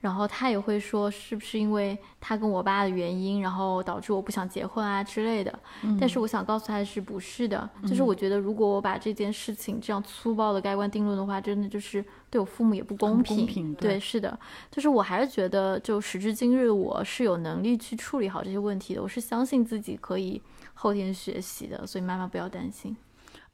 [0.01, 5.59] 然后他也会说，是不是因为他跟我爸的原因，然后导致我不想结婚啊之类的。
[5.99, 7.69] 但是我想告诉他的是，不是的。
[7.83, 13.37] 就是我觉得，如果我把这件事情这样粗暴的盖棺定论的话，真的就是对我父母也不公平。
[13.39, 14.39] 公平，对，是的。
[14.71, 19.03] 就是我还是觉得，就时至今日，我是有能力去处理好这些问题的。
[19.03, 20.41] 我是相信自己可以
[20.75, 22.97] 后天学习的，所以妈妈不要担心。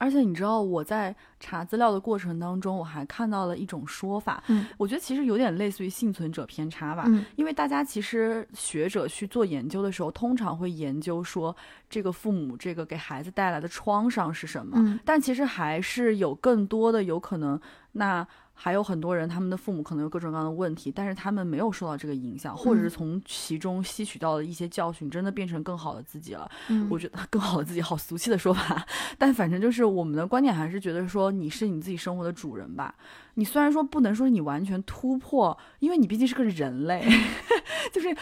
[0.04, 11.56] 而且你知道我在查资料的过程当中，我还看到了一种说法，嗯，我觉得其实有点类似于幸存者偏差吧，嗯，因为大家其实学者去做研究的时候，通常会研究说
[11.88, 17.58] 这个父母这个给孩子带来的创伤是什么，嗯，但其实还是有更多的有可能
[17.92, 18.26] 那。
[18.56, 26.50] 还有很多人，他们的父母可能有各种各样的问题，但是他们没有受到这个影响，或者是从其中吸取到了一些教训，真的变成更好的自己了。
[26.68, 28.86] 嗯，我觉得更好的自己，好俗气的说法，
[29.18, 32.94] 但反正就是我们的观点还是觉得说你是你自己生活的主人吧。
[33.34, 37.04] 你虽然说不能说你完全突破，因为你毕竟是个人类，
[37.92, 38.16] 就是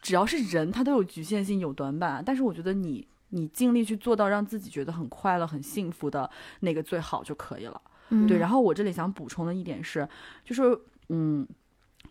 [0.00, 2.22] 只要是人，他都有局限性、有短板。
[2.24, 7.78] 但是我觉得你你尽力去做到让自己觉得很快乐、很幸福的那个最好就可以了。
[8.28, 10.08] 对，然后我这里想补充的一点是，
[10.44, 10.62] 就是
[11.08, 11.46] 嗯。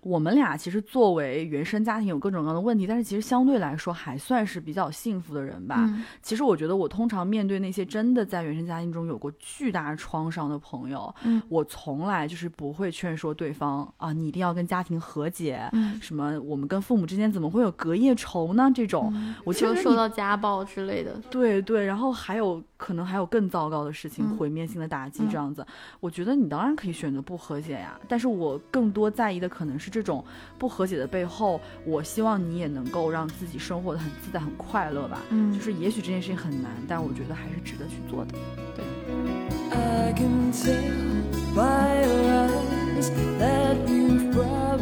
[0.01, 5.89] 我们俩其实作为原生家庭有各种各样的问题，但是其实相对来说还算是比较幸福的人吧。
[6.21, 11.11] 其实我觉得我通常面对那些真的在原生家庭中有过巨大创伤的朋友，
[11.49, 18.69] 我从来就是不会劝说对方啊，你一定要跟家庭和解，嗯什么我们跟父母之间怎么会有隔夜仇呢？
[18.75, 19.11] 这种，
[19.43, 21.19] 我其实受到家暴之类的。
[21.31, 25.65] 对对，然后还有可能还有更糟糕的事情，毁灭性的打击这样子。
[25.99, 29.89] 我觉得你当然可以选择不和解呀，但是我更多在意的可能是。
[29.95, 30.21] 这种
[30.59, 35.21] 不和解的背后，我希望你也能够让自己生活的很自在、很快乐吧。
[35.29, 38.33] 嗯，就是也许这件事情很难，但我觉得还是值得去做的。
[38.75, 38.83] 对。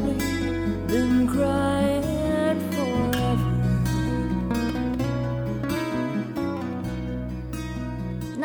[0.05, 0.12] 那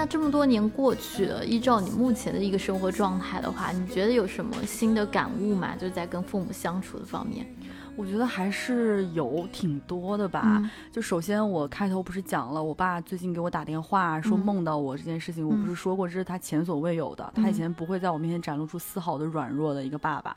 [0.08, 5.76] 这么多年过去了，依照你目前的一个生活状态的话，你觉得有什么新的感悟吗？
[5.76, 7.46] 就在跟父母相处的方面，
[7.94, 10.62] 我觉得还是有挺多的吧。
[10.90, 20.34] 就首先我开头不是讲了，我爸最近给我打电话说梦到我这件事情，我不是说过这是他前所未有的，他以前不会在我面前展露出丝毫的软弱的一个爸爸。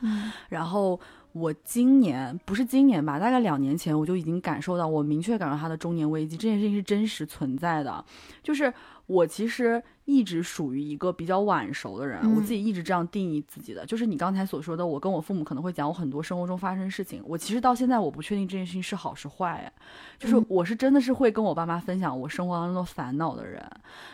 [0.49, 0.99] 然后
[1.31, 8.03] 我今年不是今年吧，大概两年前我就已经感受到，我明确感受到他的中年危机，这件事情是真实存在的，
[8.43, 8.73] 就是。
[9.11, 9.83] 我其实。
[10.05, 19.71] 一直属于一个比较晚熟的人，我自己一直这样定义自己的，就是你刚才所说的，我跟我父母可能会讲我很多生活中发生事情，我其实到现在我不确定这件事情是好是坏，
[20.19, 23.63] 就是我是真的是会跟我爸妈分享我生活当中的烦恼的人，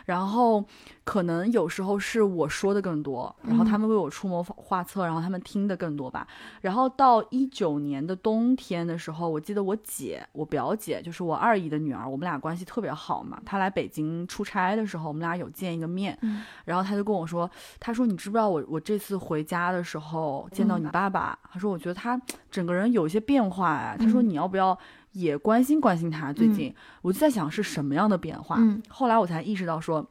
[0.04, 0.64] 然后
[1.04, 6.28] 可能有时候是我说的更多，然后他们为我出谋划策，然后他们听的更多吧，
[6.60, 15.87] 然后到一九年的冬天的时候，我记得我姐，我表姐就是我二姨的女儿，我们俩关系特别好嘛，她来北京出差的时候，我们俩有见一个。
[15.88, 16.18] 面，
[16.64, 21.38] 然后他就跟我说：“他说你知不知道我我这次回家的时候见到你爸爸？
[21.50, 22.20] 他说我觉得他
[22.50, 23.96] 整个人有一些变化呀。
[23.98, 24.78] 他说你要不要
[25.12, 26.32] 也关心关心他？
[26.32, 28.58] 最近我就在想是什么样的变化。
[28.88, 30.06] 后来我才意识到说，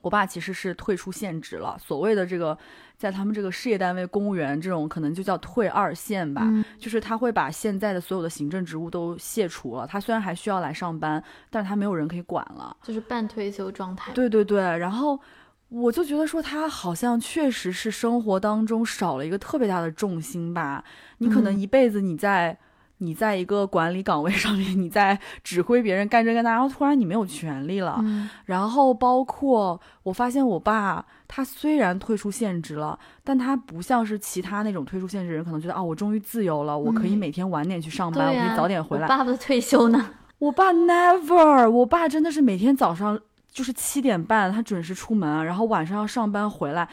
[0.00, 1.78] 我爸其实是退出现职了。
[1.78, 2.58] 所谓的这个。”
[3.04, 9.86] 在他们这个事业单位，公务员这种可能就叫退二线吧，就是他会把现在的所有的行政职务都卸除了。
[9.86, 14.10] 他虽然还需要来上班，但是他没有人可以管了，就是半退休状态。
[14.14, 15.20] 对对对，然后
[15.68, 20.82] 我就觉得说他好像确实是生活当中少了一个特别大的重心吧。
[21.18, 22.58] 你可能一辈子你在。
[23.04, 28.02] 你在一个管理岗位上面，你在指挥别人干这干那，然后突然你没有权利了。
[28.46, 39.06] 然后包括我发现我爸，他虽然退出现职了，但他不像是其他那种退出现职人，可能觉得啊，我终于自由了，我可以每天晚点去上班，我可以早点回来。
[39.06, 40.10] 爸爸的退休呢？
[40.38, 43.18] 我爸 never，我爸真的是每天早上
[43.50, 46.88] 就是七点半他准时出门，然后晚上要上班回来。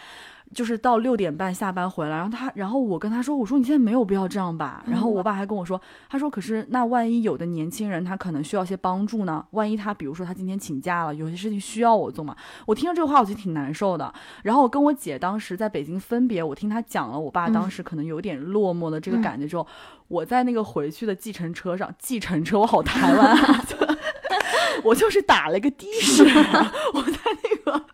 [0.54, 4.84] 就是到六点半下班回来，然后他，然后我跟他说，我说你现在没有必要这样吧。
[4.86, 5.80] 然后我爸还跟我说，
[6.10, 9.46] 他说可是那万一有的年轻人他可能需要些帮助呢？
[9.52, 12.36] 万一他比如说他今天请假了，有些事情需要我做嘛？
[12.66, 14.14] 我听了这个话，我就挺难受的。
[14.44, 19.66] 然后我跟我姐当时在北京分别，我听他讲了我爸当时可能有点落寞的这个感觉之后，
[20.10, 23.66] 我在那个回去的计程车上，计程车我好台湾啊，
[24.84, 26.24] 我就是打了一个的士，
[26.94, 27.86] 我在那个。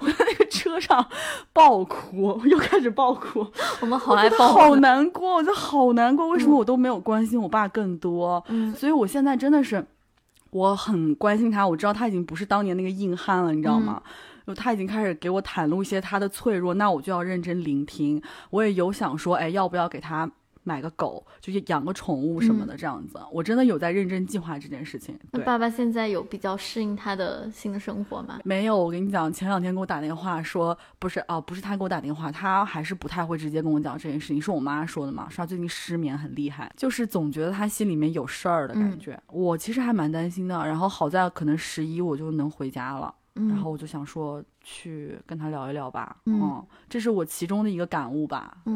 [0.00, 1.06] 我在那个车上
[1.52, 3.46] 爆哭，又开始爆哭。
[3.80, 6.28] 我们好爱爆，好难过，我就好难过。
[6.28, 8.42] 为什么我都没有关心我爸更多？
[8.48, 9.86] 嗯，所以我现在真的是，
[10.50, 11.66] 我很关心他。
[11.66, 14.02] 我知道他已经不是当年那个硬汉了，你知道吗？
[14.46, 18.20] 就他已经开始给我袒露一些他的脆弱，那我就要认真聆听。
[18.50, 20.28] 我也有想说，哎，要不要给他？
[20.62, 25.18] 买个狗，就是养个宠物什么的，这样子，我真的有在认真计划这件事情。
[25.32, 28.38] 那爸爸现在有比较适应他的新的生活吗？
[28.44, 39.20] 没有，我跟你讲，前两天给我打电话说，不是哦，不是他给我打电话，他还是不太会直接跟我讲这件事情，是我妈说的嘛，说他最近失眠很厉害，就是总觉得他心里面有事儿的感觉。
[39.28, 44.42] 我其实还蛮担心的，然后好在可能十一我就能回家了，然后我就想说。
[44.62, 48.56] 去跟他聊一聊吧，嗯，这是我其中的一个感悟吧。
[48.64, 48.74] 对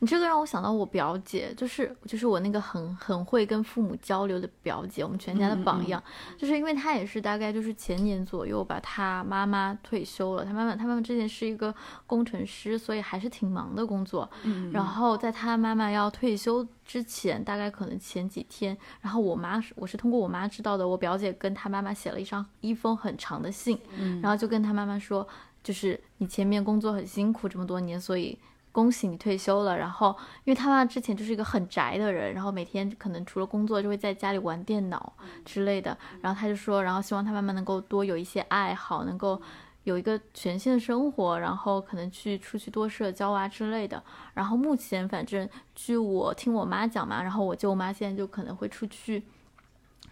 [0.00, 6.02] 你这个让我想到我表姐，就是就是我那个很很会跟父母交流的表姐，我们全家的榜样，
[6.36, 11.74] 就是因为她也是大概就是前年左右吧，她妈妈退休了，她妈妈她妈妈之前是一个
[12.06, 14.30] 工程师，所以还是挺忙的工作。
[14.44, 25.26] 嗯，然后在她妈妈要退休之前，大概可能前几天，然后我妈是我是通过我妈知道的，我表姐跟她妈妈写了一张一封很长的信，嗯，然后就跟她妈妈说。
[25.62, 28.38] 就是你前面工作很辛苦这么多年，所以
[28.72, 29.76] 恭喜你退休了。
[29.76, 35.12] 然后，因为他妈之前就是一个很宅的人，然后每天可能除了工作就会在家里玩电脑
[35.44, 35.96] 之类的。
[36.20, 39.40] 然后他就说，然后希望他妈妈能够多有一些爱好，能够
[39.84, 44.02] 有一个全新的生活，然后可能去出去多社交啊之类的。
[44.34, 49.22] 然后目前反正据我听我妈讲嘛，然后我舅妈现在就可能会出去。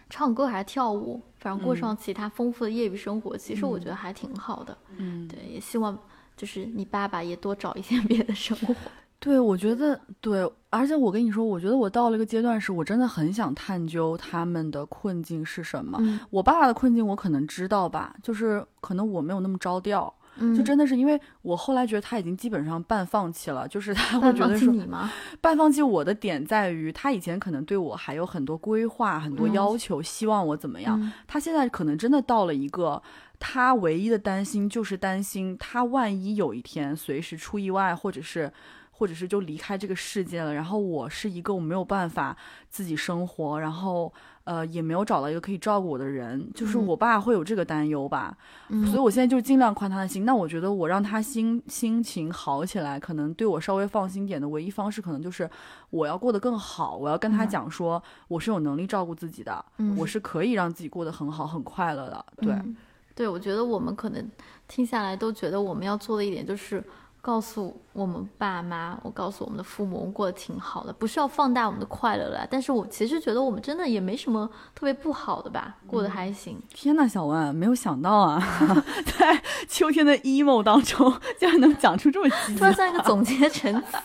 [0.09, 4.77] 唱歌还是跳舞，反正过上其他丰富的业余生活，其实我觉得还挺好的。
[4.97, 5.97] 嗯，对，也希望
[6.35, 8.75] 就是你爸爸也多找一些 别的生活。
[9.19, 15.99] 对，我觉得对，而且我跟你说，我觉得我到了一个阶段，是我真的很想探究他们的困境是什么。
[16.31, 20.11] 我爸爸的困境我可能知道吧，就是可能我没有那么着调。
[20.55, 24.73] 就真的是因为我后来觉得他已经基本上半放弃了，就是 他会觉得说
[25.41, 31.11] 半放弃我的点在于他以前可能对我还有很多规划、很多要求，希望我怎么样。
[31.27, 33.01] 他现在可能真的到了一个，
[33.39, 38.51] 他唯一的担心就是担心他万一有一天随时出意外，或者是。
[38.93, 42.37] 或者是就离开这个世界了，然后我是一个我没有办法
[42.69, 44.13] 自己生活，然后
[44.43, 48.35] 呃也没有找到一个可以照顾我的人，就是我爸会有这个担忧吧，
[48.85, 50.25] 所以我现在就尽量宽他的心。
[50.25, 55.49] 那我觉得我让他心心情好起来，可能对我稍微放心点的唯一方式，可能就是
[55.89, 59.63] 我要过得更好，我要跟他讲说我是有能力照顾自己的，
[59.97, 62.25] 我是可以让自己过得很好很快乐的。
[62.37, 62.61] 对，
[63.15, 64.29] 对我觉得我们可能
[64.67, 66.83] 听下来都觉得我们要做的一点就是。
[67.21, 72.47] 告诉我们爸妈，我告诉我们的父母，我们过得挺好的，不需要放大我们的快乐了。
[72.49, 76.59] 但是我其实觉得我们真的也没什么特别不好的吧，过得还行。
[76.73, 78.41] 天呐，小文，没有想到啊，
[79.05, 83.97] 在秋天的 emo 当中，竟然能讲出这么积极，突然像一个总结 陈词。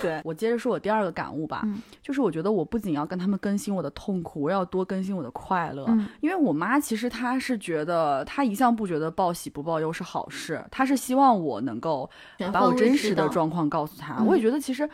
[0.00, 1.62] 对我接着说我第二个感悟吧，
[2.02, 5.86] 就是我觉得我不仅要跟他们更新我的痛苦，我要多更新我的快乐。
[6.22, 12.08] 因为我妈其实她是觉得，她一向不觉得报喜不报忧是好事，她是希望我能够。
[12.52, 14.88] 把我真实的状况告诉他，我也觉得其实。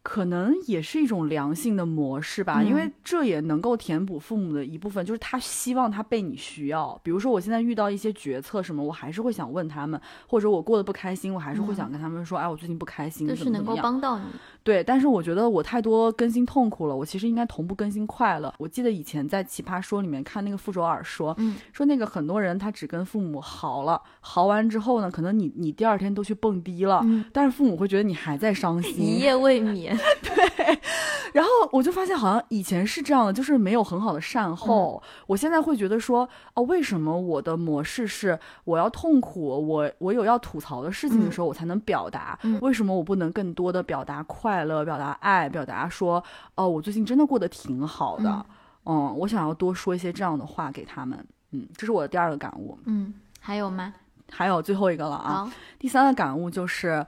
[0.00, 6.98] 可能也是一种良性的模式吧，因为这也能够填补父母的一部分，就是他希望他被你需要。
[7.02, 14.24] 比如说，我现在遇到一些决策什么，我还是会想问他们，或者我过得不开心，我还是会想跟他们说，哎，我最近不开心，就是能够帮到你。
[14.68, 18.52] 对，但是我觉得我太多更新痛苦了，我其实应该同步更新快乐。
[18.58, 21.34] 我记得以前在奇葩说里面看那个傅首尔说，
[21.72, 27.02] 说那个很多人他只跟父母嚎了，嚎完之后呢，可能你你第二天都去蹦迪了，
[27.32, 29.96] 但是父母会觉得你还在伤心，一夜未眠。
[30.20, 30.78] 对，
[31.32, 35.02] 然后我就发现好像以前是这样的，就是没有很好的善后。
[35.26, 42.38] 我现在会觉得说，哦，为什么我的模式是我要痛苦，我我有要吐槽的事情的时候，我才能表达？
[42.60, 46.22] 为什么我不能更多的表达快乐、表达爱、表达说，
[46.54, 48.46] 哦，我最近真的过得挺好的。
[48.84, 51.26] 嗯，我想要多说一些这样的话给他们。
[51.52, 52.78] 嗯，这是我的第二个感悟。
[52.84, 53.94] 嗯，还有吗？
[54.30, 55.52] 还有最后一个了啊。
[55.78, 57.06] 第三个感悟就是。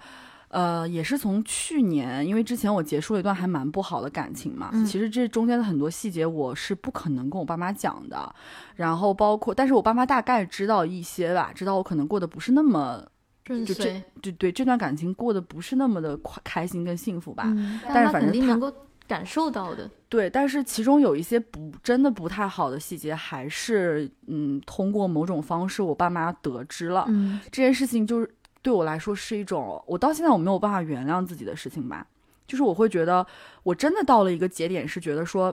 [0.52, 4.68] 呃，也是从去年，因为之前我结束了一段还蛮不好的感情嘛。
[4.84, 8.34] 其实这中间的很多细节我是不可能跟我爸妈讲的，
[8.74, 13.00] 然后包括，但是我爸妈大概知道一些吧，知道我可能过得不是那么，
[13.44, 17.44] 就这，对对，这段感情过得不是那么的快开心跟幸福吧。
[17.88, 18.72] 但是反正他能够
[19.06, 19.90] 感受到的。
[20.08, 27.04] 对，但是其中有一些不真的不太好的细节，还是嗯，通过某种方式我爸妈得知了。
[27.08, 28.30] 嗯，这件事情就是。
[28.62, 32.06] 对我来说是一种，我到现在我没有办法原谅自己的事情吧，
[32.46, 33.26] 就是我会觉得
[33.62, 35.50] 我真的到了一个节点，是觉得说，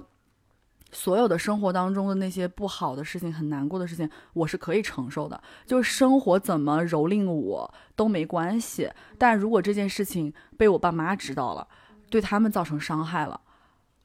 [0.91, 8.89] 所有的生活当中的那些不好的事情、很难过的事情，我是可以承受的，就是生活怎么蹂躏我都没关系。
[9.17, 11.67] 但如果这件事情被我爸妈知道了，
[12.09, 13.39] 对他们造成伤害了，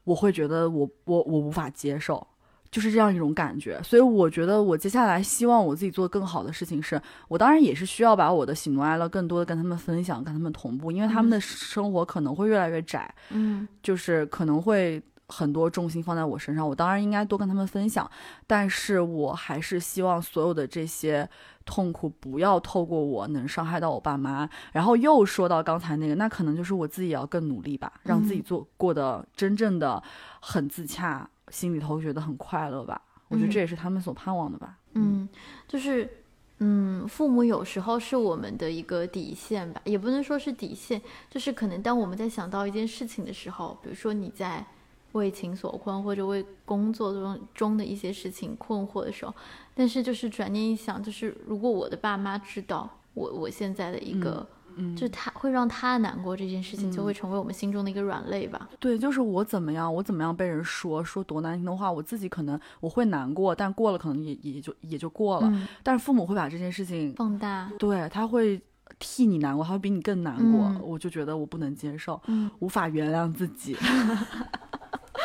[0.03, 2.27] 我会觉得我我我无法接受。
[2.69, 3.79] 就是这样一种感觉。
[3.83, 14.99] 所以我觉得我接下来希望我自己做更好的事情是，我当然也是需要把我的喜怒哀乐更多的跟他们分享，跟他们同步，因为他们的生活可能会越来越窄，嗯就是可能会
[15.33, 18.09] 很多重心放在我身上，我当然应该多跟他们分享，
[18.45, 21.27] 但是我还是希望所有的这些
[21.65, 24.47] 痛苦不要透过我能伤害到我爸妈。
[24.71, 30.01] 然后又说到刚才那个，那可能就是我自己也要更努力吧，让自己做过得真正的
[30.39, 33.01] 很自洽，心里头觉得很快乐吧。
[33.29, 34.77] 我觉得这也是他们所盼望的吧。
[34.93, 35.27] 嗯，
[35.67, 36.19] 就是。
[36.59, 44.65] 嗯，父母有时候是我们的一个底线吧，也不能说是底线，就是可能当我们在想到一件事情的时候，比如说你在
[45.13, 49.33] 为情所困，或者为工作中中的一些事情困惑的时候，
[49.73, 54.45] 但是就是转念一想，就是如果我的爸妈知道我我现在的一个，
[54.75, 58.67] 嗯，就他会让他难过这件事情，就会成为我们心中的一个软肋吧。
[58.79, 65.47] 对，就是我怎么样，我怎么样被人说说多难听的话，我自己可能我会难过，但过了可能也也就也就过了。
[65.47, 68.59] 嗯，但是父母会把这件事情，放大，对他会
[68.97, 73.77] 替你难过，他会比你更难过，嗯我就觉得我不能接受，嗯无法原谅自己。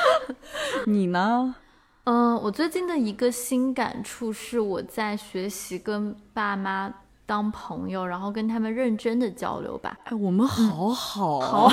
[0.86, 1.55] 你呢？
[2.05, 6.92] 嗯、我最近的一个新感触是，我在学习跟爸妈
[7.26, 11.72] 当朋友，然后跟他们认真的交流吧，哎，我们好好，好好，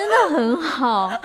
[0.00, 1.10] 真的很好。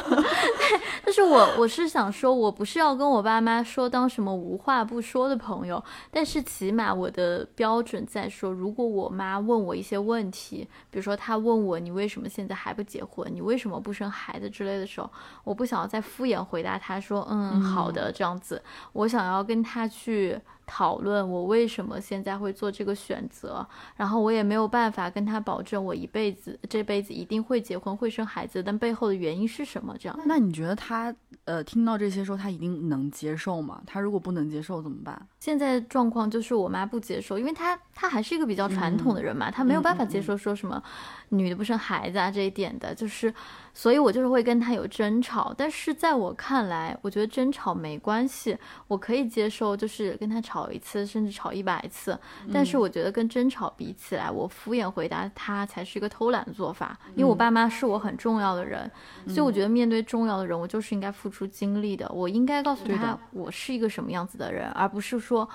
[1.06, 15.10] 但是我我是想说，我不是要跟我爸妈说当什么无话不说的朋友，但是起码我的标准在说，如果我妈问我一些问题，比如说她问我你为什么现在还不结婚，你为什么不生孩子之类的时候，
[15.46, 18.62] 我不想要再敷衍回答她说嗯好的这样子，
[18.92, 20.38] 我想要跟她去。
[20.66, 29.96] 讨论我为什么现在会做这个选择，然后我也没有办法跟他保证我一辈子这辈子一定会结婚会生孩子，但背后的原因是什么？
[30.00, 31.14] 这样，那你觉得他
[31.46, 33.82] 呃听到这些时候，他一定能接受吗？
[33.86, 35.28] 他如果不能接受怎么办？
[35.40, 40.82] 现在状况就是我妈不接受，因为她她还是一个比较传统的人嘛，她没有办法接受说什么
[41.30, 43.34] 女的不生孩子啊这一点的，就是，
[43.74, 45.54] 所以我就是会跟他有争吵。
[45.58, 48.58] 但是在我看来，我觉得争吵没关系，
[48.88, 52.18] 我可以接受，就是跟他吵一次，甚至吵一百次。
[52.54, 58.90] 但是我觉得跟争吵比起来，我敷衍回答他才是一个偷懒的做法，因为我爸妈是我很重要的人，
[59.28, 65.48] 所以我觉得面对重要的人，我就是应该付出精力的，我应该告诉他我是一个什么样子的人，而不是说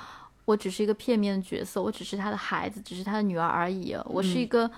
[0.45, 3.97] 我只是一个片面的角色，我只是他的孩子，只是他的女儿而已。
[4.07, 4.69] 我是一个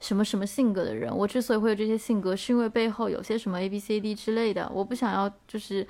[0.00, 4.70] 什么什么性格的人，我之所以会有这些性格，是因为背后有些什么 A B C D 之类的。
[4.74, 5.86] 我不想要就是。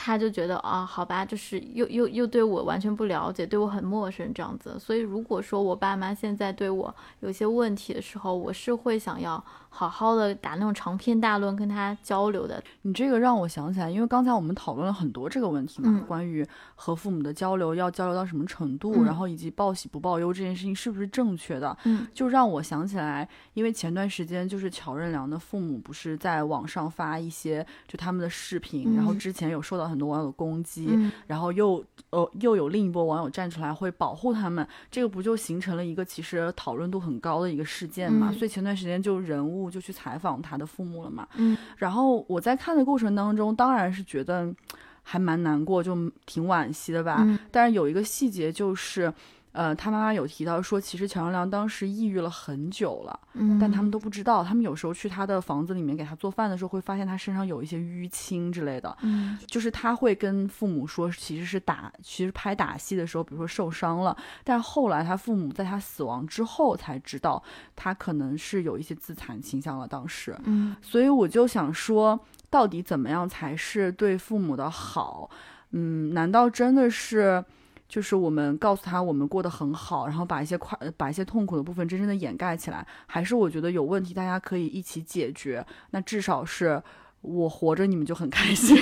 [0.00, 4.78] 他就觉得啊，好吧，就是又又又对我完全不了解，对我很陌生这样子。
[4.78, 12.62] 所以如果说我爸妈现在对我有些问题的时候，我是会想要好好的打那种长篇大论跟他交流的。
[12.82, 16.06] 你这个让我想起来，因为刚才我们讨论了很多这个问题嘛，嗯。
[16.06, 19.04] 关于和父母的交流要交流到什么程度，嗯。
[19.04, 22.06] 然后以及报喜不报忧这件事情是不是正确的，嗯。
[22.14, 31.12] 就让我想起来，因为前段时间就是乔任梁的父母不是在网上发一些就他们的视频，嗯然后之前有受到很多网友的攻击，嗯。
[31.26, 38.30] 然后又呃又有另一波网友站出来会保护他们，这个不就形成了一个其实讨论度很高的一个事件嘛？
[38.30, 38.34] 嗯。
[38.34, 41.26] 所以前段时间就人物就去采访他的父母了嘛。
[41.36, 44.54] 嗯然后我在看的过程当中，当然是觉得
[45.02, 45.94] 还蛮难过，就
[46.26, 47.18] 挺惋惜的吧。
[47.20, 49.12] 嗯但是有一个细节就是。
[49.58, 54.44] 呃，他妈妈有提到说，其实乔任梁当时抑郁了很久了，嗯，但他们都不知道。
[54.44, 58.96] 他们有时候去他的房子里面给他做饭的时候，会发现他身上有一些淤青之类的。
[59.02, 67.42] 嗯就是他会跟父母说，其实是打，其实拍打戏的时候，比如说受伤了，但是后来他父母在他死亡之后才知道，
[67.74, 69.88] 他可能是有一些自残倾向了。
[69.88, 75.28] 当时，嗯所以我就想说，到底怎么样才是对父母的好？
[75.72, 77.44] 嗯，难道真的是？
[77.88, 85.64] 就是我们告诉他我们过得很好，然后把一些快把一些痛苦的部分真正的掩盖起来，还是我觉得有问题大家可以一起解决？
[85.90, 86.82] 那至少是
[87.22, 88.76] 我活着你们就很开心。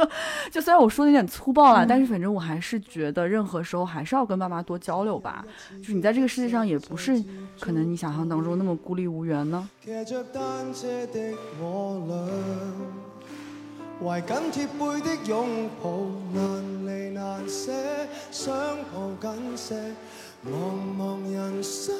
[0.50, 5.44] 就虽然我说的有点粗暴了，嗯但是反正我还是觉得任何时候还是要跟爸妈多交流吧。
[5.78, 7.22] 就是你在这个世界上也不是
[7.58, 9.68] 可能你想象当中那么孤立无援呢。
[14.00, 15.90] 騎着單車的我倆，懷緊貼背的擁抱，
[16.32, 16.40] 難
[16.86, 17.70] 離難捨，
[18.30, 18.54] 想
[18.92, 19.74] 抱緊些。
[20.42, 20.48] 茫
[20.98, 21.94] 茫人生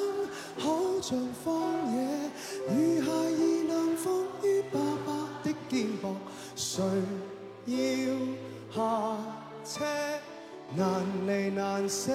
[0.59, 1.53] 好像荒
[1.95, 2.31] 野，
[2.69, 6.17] 如孩兒能放於爸爸的肩膊，
[6.57, 6.83] 誰
[7.67, 7.75] 要
[8.75, 8.81] 下
[9.63, 9.85] 車？
[10.75, 12.13] 難離難捨，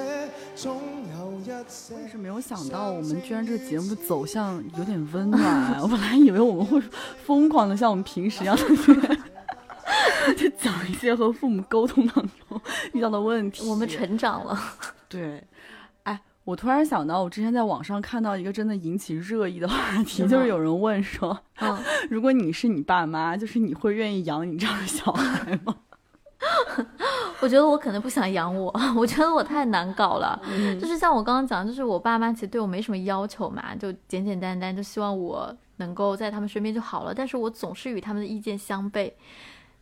[0.56, 0.82] 總
[1.20, 1.94] 有一些。
[1.94, 5.80] 但是没有想到，我们居然这个节目的走向有点温暖。
[5.82, 6.82] 我本来以为我们会
[7.26, 8.64] 疯狂的像我们平时一样的
[10.38, 12.16] 就讲一些和父母沟通当
[12.48, 12.62] 中
[12.94, 13.68] 遇到的问题。
[13.70, 14.58] 我们成长了。
[15.08, 15.44] 对，
[16.04, 21.78] 哎，我突然想到，我之前在网上看到一个真的引起热议的话题，就是有人问说，嗯，
[22.10, 25.76] 如果你是你爸妈，就是你会愿意养你这样的小孩吗？
[27.42, 30.40] 我觉得我可能不想养我，我觉得我太难搞了。
[30.48, 37.14] 嗯就是像我刚刚讲，就是我爸妈其实对我没什么要求嘛，就简简单单，就希望我能够在他们身边就好了。
[37.14, 39.12] 但是我总是与他们的意见相悖，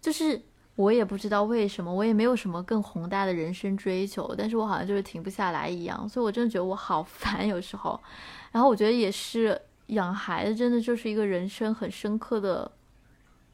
[0.03, 0.39] 就是
[0.75, 7.97] 我也不知道为什么，我也没有什么更宏大的人生追求，但是我好像就是停不下来一样，所以我真的觉得我好 烦有时候。
[8.51, 12.69] 然后我觉得也是养孩子真的就是一个人生很深刻的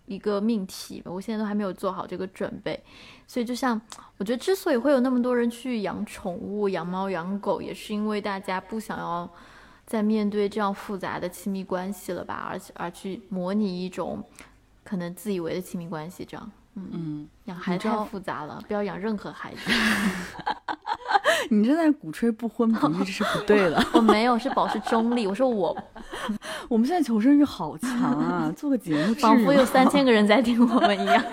[0.07, 2.83] 一个命题，我现在都还没有做好这个准备。
[3.27, 3.79] 所以就像
[4.17, 9.31] 我觉得，之所以会有那么多人去养宠物、养猫、养狗，也是因为大家不想要
[9.85, 14.23] 再面对这样复杂的亲密关系了吧，而且而去模拟一种
[14.89, 16.51] 可能自以为的亲密关系，这样。
[16.73, 19.59] 嗯，养孩子太复杂了，不要养任何孩子。
[21.51, 23.85] 你正在鼓吹不婚不育，这是不对的。
[23.93, 25.27] 我没有，是保持中立。
[25.27, 25.77] 我说我
[26.67, 28.51] 我们现在求生欲好强啊！
[28.57, 31.23] 做个节目，仿佛有三千个人在听我们一样。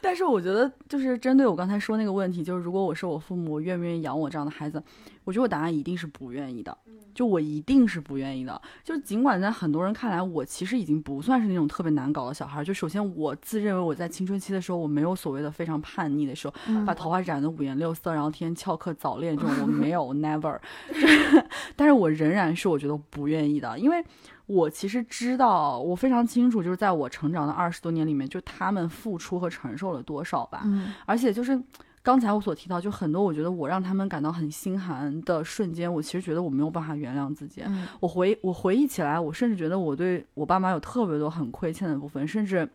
[0.00, 4.82] 但是我觉得，就是针对我刚才说那个问题，就是如果我是我父母，我愿不愿意养我这样的孩子？
[5.28, 6.74] 我觉得我答案一定是不愿意的，
[7.14, 8.62] 就我一定是不愿意的。
[8.82, 12.64] 就是尽管在很多人看来，我其实已经不算是那种特别难搞的小孩。
[12.64, 16.54] 就首先，我自认为我在青春期的时候，我没有所谓的非常叛逆的时候，
[16.86, 20.58] 把头发染得五颜六色，然后天天翘课早恋这种，我 没有，never。
[20.88, 21.44] 就是，
[21.76, 24.02] 但是我仍然是我觉得不愿意的，因为。
[24.46, 30.62] 我其实知道，我非常清楚，就是在我成长的二十多年里面，就他们付出和承受了多少吧。
[30.64, 31.62] 嗯而且就是
[32.08, 37.60] 刚才我所提到，就很多我觉得我让他们感到很心寒的瞬间，我其实觉得我没有办法原谅自己。
[37.66, 42.66] 嗯我回我回忆起来，我甚至觉得我对我爸妈有特别多很亏欠的部分，甚至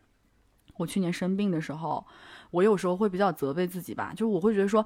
[0.77, 2.05] 我去年生病的时候，
[2.51, 4.85] 我有时候会比较责备自己吧，就是我会觉得说。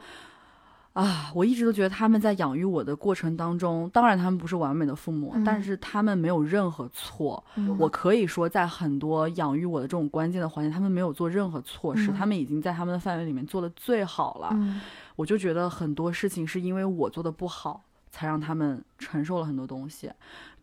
[0.98, 7.44] 啊，我一直都觉得他们在养育我的过程当中，当然他们不是完美的父母，嗯但是他们没有任何错。
[7.56, 14.50] 嗯我可以说，在很多养育我的这种关键的环节，他们没有做任何错事，嗯他们已经在他们的范围里面做的最好了。
[14.54, 14.82] 嗯
[15.16, 20.12] 我就觉得很多事情是因为我做的不好，才让他们承受了很多东西。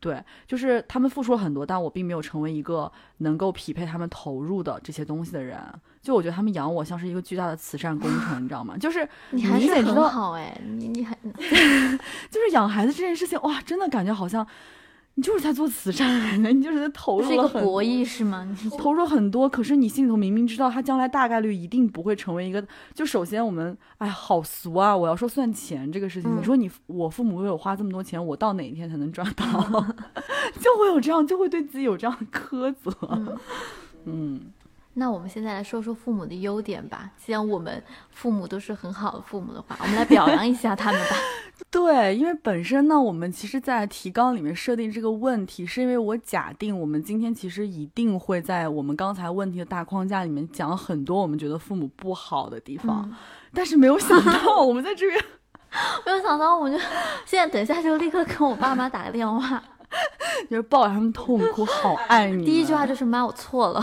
[0.00, 5.60] 对，就是他们付出了很多，但我并没有成为一个能够匹配他们投入的这些东西的人。
[6.04, 8.76] 就我觉得他们养我像是一个巨大的慈善工程，你知道吗？
[8.76, 11.16] 就是 你还是很好哎，你你还
[12.30, 14.46] 就是养孩子这件事情，哇，真的感觉好像
[15.14, 18.46] 你就是在做慈善，你就是在投入是一个博弈是吗？
[18.62, 22.62] 你投入很多，可是你心里头明明知道他将来大概率一定不会成为一个。
[22.92, 24.94] 就首先我们，哎，好俗啊！
[24.94, 29.46] 我要说算钱这个事情，嗯你说你我父母为我花这么多钱，我到哪一天才能赚到？
[30.60, 32.92] 就会有这样，就会对自己有这样的苛责。
[33.10, 33.38] 嗯
[34.06, 34.40] 嗯，
[34.94, 37.10] 那我们现在来说说父母的优点吧。
[37.16, 41.16] 既然我们父母都是很好的父母的话，我们来表扬一下他们吧。
[41.70, 53.16] 对，因为本身呢，我们其实，在提纲里面设定这个问题，是因为我假定我们今天其实一定会在我们刚才问题的大框架里面讲很多我们觉得父母不好的地方，嗯
[53.52, 55.24] 但是没有想到我们在这边。
[56.06, 56.78] 没有想到，我就
[57.24, 59.60] 现在等一下就立刻跟我爸妈打个电话，
[60.48, 62.44] 就是抱着他们痛哭，好爱你。
[62.44, 63.82] 第一句话就是妈，我错了。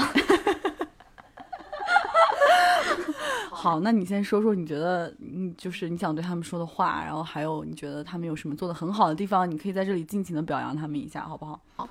[3.62, 11.59] 好，那你先说说你觉得，嗯，就是你想对他们说的话，然后还有你觉得他们有什么做的很好的地方，你可以在这里尽情的表扬他们一下，好不好？
[11.76, 11.88] 好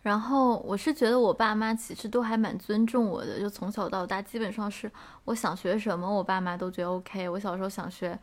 [0.00, 4.90] 然后我是觉得我爸妈其实都还蛮尊重我的，就从小到大基本上是
[5.26, 7.28] 我想学什么，我爸妈都觉得 OK。
[7.28, 8.18] 我小时候想学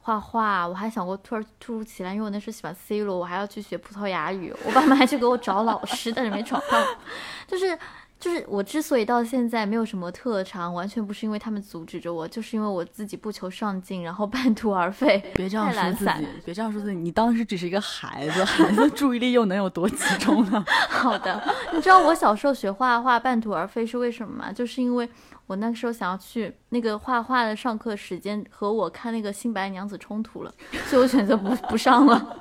[0.00, 6.84] 画画，我还想过突然突如其来，因为我那时候喜欢 C 罗，我还要去学葡萄牙语，我爸妈还去给我找老师，但是没找到。
[7.46, 7.78] 就是
[8.20, 15.18] 就是我之所以到现在没有什么特长，完全不是因为他们阻止着我，就是因为我自己不求上进，然后半途而废。
[15.34, 16.96] 别这样说自己，别这样说自己。
[16.96, 20.62] 你当时只是一个孩子，孩子注意力又能有多集中呢？
[20.90, 21.42] 好的，
[21.72, 24.52] 你知道我小时候学画画半途而废是为什么吗？
[24.52, 25.08] 就是因为
[25.46, 30.52] 我那个时候想要去那个画画的上课时间和我看那个《新白娘子》冲突了，
[30.86, 32.36] 所以我选择不不上了，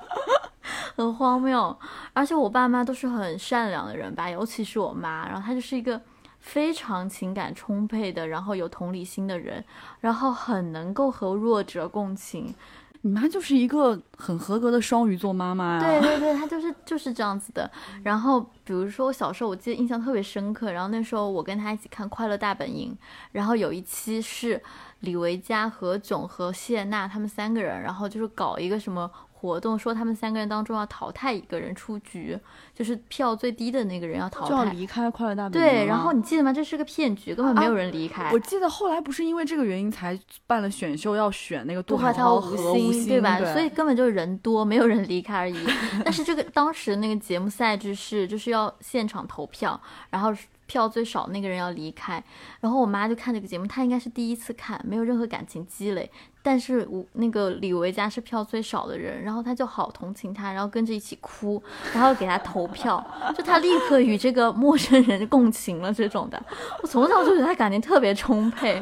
[0.99, 1.77] 很荒谬。
[2.13, 6.01] 而且我爸妈都是很善良的人吧，尤其是我妈，然后她就是一个
[6.39, 9.63] 非常情感充沛的，然后有同理心的人，
[10.01, 12.53] 然后很能够和弱者共情。
[13.01, 17.71] 你妈就是一个很合格的双鱼座妈妈呀、对对对，她就是就是这样子的。
[18.03, 20.73] 然后比如说我小时候，我记得印象特别深刻。
[20.73, 22.91] 然后那时候我跟她一起看《快乐大本营》，
[23.31, 24.61] 然后有一期是
[24.99, 29.09] 李维嘉、何炅和谢娜他们三个人，然后就是搞一个什么
[29.39, 32.37] 活动，说他们三个人当中要淘汰一个人出局，
[32.73, 34.69] 就是票最低的那个人要淘汰就要。
[34.69, 36.53] 离开快乐大本营对，然后你记得吗？
[36.53, 38.29] 这是个骗局，根本没有人离开。
[38.31, 43.39] 我记得后来不是因为这个原因才办了选秀，要选那个杜海杜海涛、和吴昕，对吧？
[43.39, 45.57] 对所以根本就是人多，没有人离开而已。
[46.05, 49.79] 但是这个当时那个节目赛制是，就是要现场投票，
[50.11, 50.31] 然后
[50.67, 52.23] 票最少那个人要离开。
[52.59, 56.09] 然后我妈就看这个节目，她应该是第一次看，没有任何感情积累。
[56.41, 61.61] 但是我那个李维嘉是票最少的人，然后她就好同情他，然后跟着一起哭，
[61.93, 66.41] 然后给他投票，就他立刻与这个陌生人共情了这种的。
[66.81, 68.81] 我从小就觉得他感情特别充沛，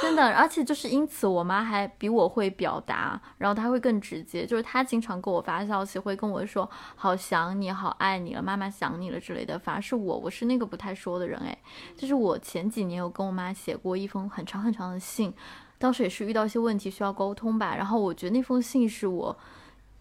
[0.00, 9.58] 真的，而且就是因此，我妈还比我会表达，然后她会更直接，就是她经常给我发消息，会跟我说“好想你，好爱你了，妈妈想你了”之类的。
[9.58, 11.56] 反而是我，我是那个不太说的人，哎，
[11.96, 15.32] 就是我前几年有跟我妈写过一封很长很长的信，
[15.80, 19.36] 当时也是遇到一些问题需要沟通吧，然后我觉得那封信是我。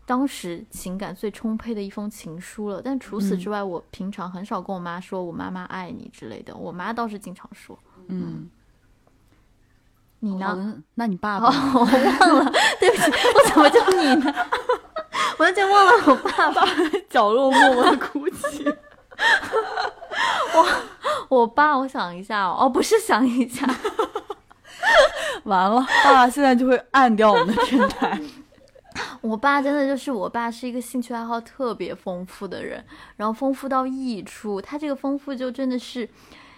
[0.06, 6.56] 当时情感最充沛的一封情书了，但除此之外，我平常很少跟我妈说“我妈妈爱你”之类的。
[6.56, 7.78] 我妈倒是经常说。
[8.08, 8.50] 嗯，
[10.18, 10.82] 你呢？
[10.96, 14.34] 那你爸 哦，爸我忘了，对不起，我怎么就你呢？
[15.38, 16.66] 我完全忘了我爸爸。
[17.08, 18.66] 角落默默的哭泣。
[21.30, 23.64] 我爸，我想一下哦，哦，不是想一下，
[25.46, 28.20] 完了，爸爸现在就会按掉我们的电台。
[29.22, 32.84] 我爸真的就是我爸是一个兴趣爱好特别丰富的人，
[33.16, 34.62] 然后丰富到溢出。
[34.62, 36.10] 他这个丰富就真的是，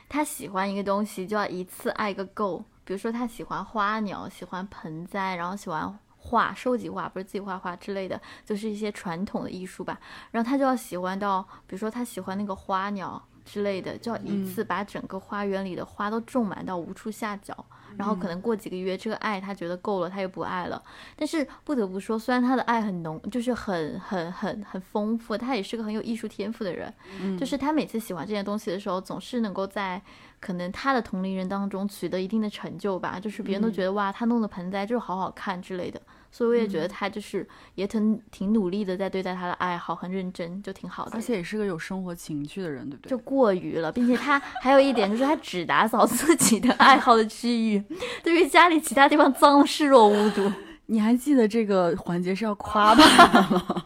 [0.09, 2.63] 他喜欢一个东西就要一次爱个够。
[2.84, 9.99] 比如说他喜欢花鸟，喜欢盆栽，然后喜欢画，收集画，不是自己画画之类的，就是一些传统的艺术吧。
[10.32, 17.65] 然后他就要喜欢到，比如说他喜欢那个花鸟之类的，就要一次把整个花园里的花都种满到无处下脚。
[17.97, 20.81] 然后可能过几个月，这个爱他觉得够了，他又不爱了。
[21.15, 26.93] 但是不得不说，虽然他的爱很浓，就是很很很很丰富，他也是个很有艺术天赋的人。
[27.37, 30.01] 就是他每次喜欢这件东西的时候，总是能够在
[30.39, 33.19] 可能他的同龄人当中取得一定的成就吧。
[33.19, 36.01] 就是别人都觉得、哇，他弄的盆栽就是好好看之类的。
[36.32, 41.11] 所以我也觉得他就是也挺挺努力的在对待他的爱好，很认真，就挺好的。
[41.13, 43.09] 而且也是个有生活情趣的人，对不对？
[43.09, 47.84] 就过于了，并且他还有一点就是他只打扫自己的爱好的区域，
[48.23, 50.51] 对于家里其他地方脏了视若无睹。
[50.88, 53.86] 你还记得这个环节是要夸他吗？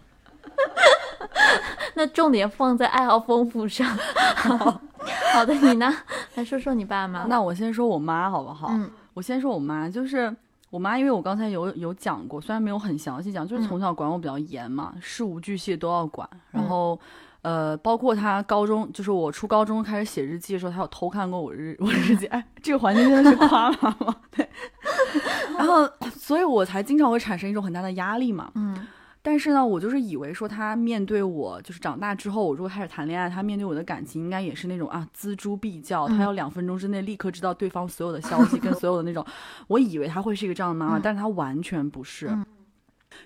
[1.96, 3.88] 那重点放在爱好丰富上。
[4.36, 4.82] 好
[5.34, 5.93] 好的，你呢？
[6.36, 7.24] 来说说你爸妈。
[7.26, 8.68] 那我先说我妈好不好？
[8.72, 10.36] 嗯我先说我妈，就是
[10.70, 16.30] 我妈，因为我刚才有有讲过，虽然没有很详细讲，就是嗯从小管我比较严嘛，事无巨细都要管。
[16.51, 16.99] 然后，
[17.41, 22.26] 呃，包括她高中，就是我初高中开始写日记的时候，她有偷看过我日 我日记。
[22.28, 24.49] 哎，这个环节真的是夸妈妈， 对。
[25.57, 25.88] 然后，
[26.18, 28.51] 所以我才经常会产生一种很大的压力嘛。
[28.55, 28.86] 嗯
[29.28, 39.26] 但是呢，我就是以为说他面对我，就是长大之后，我如果开始谈恋爱，他面对我的感情应该也是那种啊锱铢必较，他要两分钟之内立刻知道对方所有的消息跟所有的那种，
[39.68, 42.28] 我以为他会是一个这样的妈妈，嗯但是他完全不是。
[42.28, 42.46] 嗯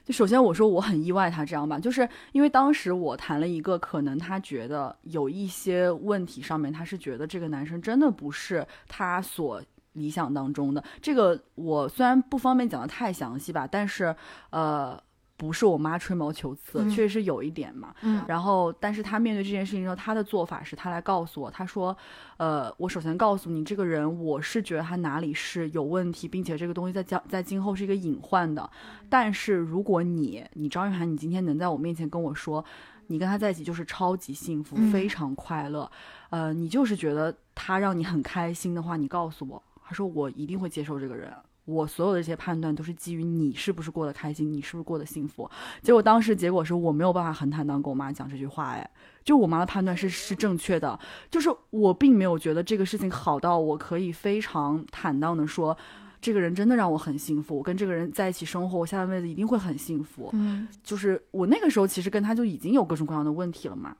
[0.06, 9.62] 就首先我说我很意外他这样吧，就是因为当时我谈了一个可能他觉得有一些问题上面，他是觉得这个男生真的不是他所
[9.94, 10.82] 理想当中的。
[11.02, 14.16] 这个我虽然不方便讲的太详细吧，但是
[14.52, 14.98] 呃。
[15.40, 17.96] 不是我妈吹毛求疵，嗯确实是有一点嘛。
[18.02, 21.96] 嗯然后，但是他面对这件事情的时候，他的做法是他来告诉我，他说，
[22.36, 28.70] 呃，我首先告诉你这个人，我是觉得他哪里是有问题，并且这个东西在将在今后是一个隐患的。
[29.08, 32.64] 但是如果你，你张玉涵，你今天能在我面前跟我说，
[33.08, 35.90] 你跟他在一起就是超级幸福，嗯非常快乐，
[36.32, 41.34] 呃，你就是觉得他让你很开心的话，你告诉我，他说我一定会接受这个人。
[41.70, 45.50] 我所有的这些判断都是基于你是不是过得开心，你是不是过得幸福。
[45.84, 48.90] 结果当时结果是我没有办法很坦荡跟我妈讲这句话，哎，
[49.24, 51.00] 就我妈的判断是是正确的，
[51.30, 55.78] 就是我并没有觉得这个事情好到我可以非常坦荡的说，
[56.20, 60.30] 这个人真的让我很幸福，我跟这个人在一起生活，我下半辈子一定会很幸福。
[60.34, 63.96] 嗯就是我那个时候其实跟他就已经有各种各样的问题了嘛，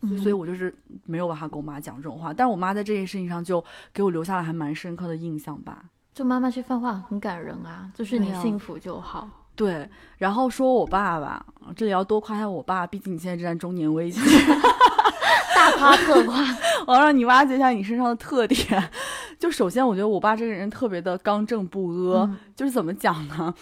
[0.00, 5.84] 嗯，所以我就是没有办法跟我妈讲这种话，但是我妈在这件事情上就给我留下了还蛮深刻的印象吧。
[6.14, 9.28] 就妈妈这番话很感人啊，就是你幸福就好。
[9.54, 9.88] 对，
[10.18, 11.44] 然后说我爸爸，
[11.76, 14.20] 这里要多夸一下我爸，毕竟你现在正在中年危机，
[15.54, 16.42] 大夸特夸，
[16.86, 18.90] 我要让你挖掘一下你身上的特点。
[19.38, 23.54] 就首先，我觉得我爸这个人特别的刚正不阿，嗯就是怎么讲呢？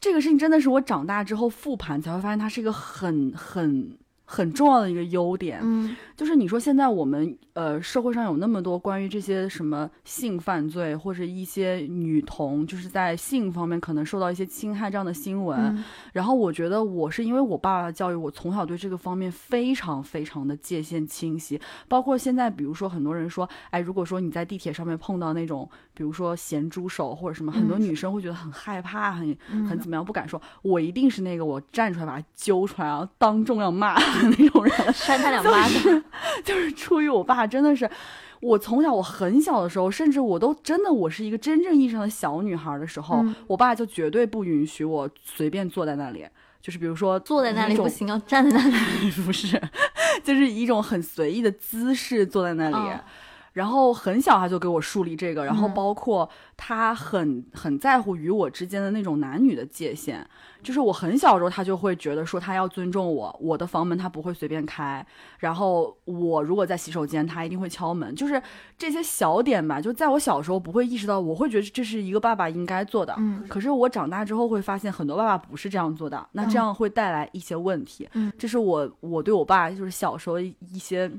[0.00, 5.58] 这个事情真的是我长大之后复盘才会发现，他是一个很很很重要的一个优点。
[5.62, 21.60] 嗯就是你说现在我们呃社会上有那么多关于这些什么性犯罪或者一些女童就是在性方面可能受到一些侵害这样的新闻，嗯然后我觉得我是因为我爸爸的教育，我从小对这个方面非常非常的界限清晰。
[21.86, 30.42] 包括现在，比如说很多人说，哎，如果说你在地铁上面碰到那种，比如说咸猪手或者什么，很多嗯女生会觉得很害怕，很嗯很怎么样，不敢说。
[30.62, 34.92] 我一定是那个我站出来把他揪出来，然后当众要骂的那种人。
[34.92, 36.02] 扇他两巴掌。
[36.44, 37.88] 就是出于我爸真的是，
[38.40, 46.26] 我从小我很小的时候，甚至我都真的我是一个真正意义上的小女孩的时候，嗯我爸就绝对不允许我随便坐在那里。
[46.60, 49.10] 就是比如说坐在那里不行，要站在那里。
[49.24, 49.58] 不是，
[50.24, 52.74] 就是一种很随意的姿势坐在那里。
[52.74, 53.00] 哦
[53.58, 55.74] 然后很小他就给我树立这个，然后嗯。
[55.74, 60.24] 包括他很很在乎与我之间的那种男女的界限，
[60.62, 65.04] 就是我很小的时候他就会觉得说他要尊重我，我的房门他不会随便开，
[65.38, 68.40] 然后我如果在洗手间他一定会敲门，就是
[68.76, 73.44] 这些小点吧，就在我小时候不会意识到，我会觉得这是一个爸爸应该做的，嗯。
[73.48, 78.32] 可是我长大之后会发现很多爸爸不是这样做的，那这样会带来一些问题，嗯。
[78.38, 81.10] 这是我我对我爸就是小时候一些。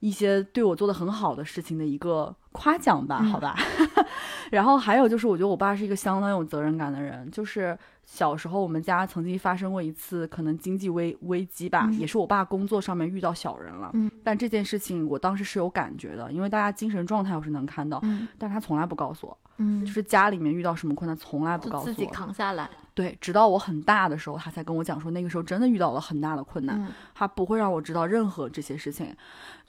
[0.00, 3.56] 一些对我做的很好的事情的一个夸奖吧，嗯好吧。
[4.50, 7.30] 然后还有就是，我觉得我爸是一个相当有责任感的人。
[7.30, 13.90] 就是小时候我们家曾经发生过一次可能经济危危机吧，嗯也是我爸工作上面遇到小人了。
[13.92, 22.06] 嗯但这件事情我当时是有感觉的，因为大家精神状态我是能看到，嗯但他从来不告诉我，嗯，就是家里面遇到什么困难从来不告诉我。
[22.10, 22.70] 扛下来。
[22.94, 26.80] 对，直到我很大的时候，他才跟我讲说，那个时候真的遇到了很大的困难。
[26.82, 29.14] 嗯他不会让我知道任何这些事情。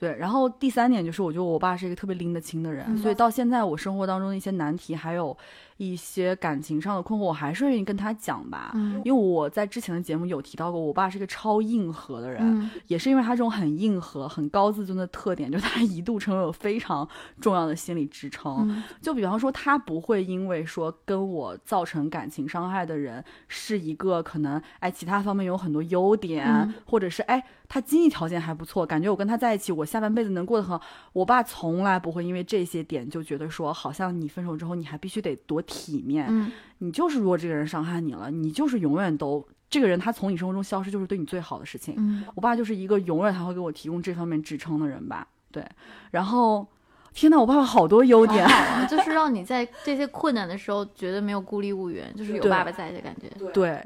[0.00, 5.36] 对，然后第三点就是，我觉得我爸是一个特别拎得清的人，嗯所以到现在我生活当中的一些难题，还有
[5.80, 8.72] 一些感情上的困惑，我还是愿意跟他讲吧。
[8.74, 17.08] 嗯因为我在之前的节目有提到过，我爸是一个超硬核的人，嗯也是因为他这种很硬核、很高自尊的特点，就他一度成为我非常
[17.40, 18.68] 重要的心理支撑。
[18.68, 30.84] 嗯就比方说，他不会因为说跟我造成感情伤害的人是一个可能哎其他方面有很多优点，嗯或者是哎他经济条件还不错，感觉我跟他在一起，我下半辈子能过得很好。
[31.14, 41.94] 我爸从来不会因为这些点就觉得说，好像你分手之后你还必须得多体面，嗯你就是如果这个人伤害你了，你就是永远都这个人他从你生活中消失，就是对你最好的事情。
[41.96, 45.64] 嗯我爸就是一个永远他会给我提供这方面支撑的人吧，对，
[46.10, 46.66] 然后。
[47.12, 53.28] 天呐，我爸爸好多优点，好好啊，就是让你在这些困难的时候觉得没有孤立无援，就是有爸爸在的感觉。
[53.52, 53.84] 对，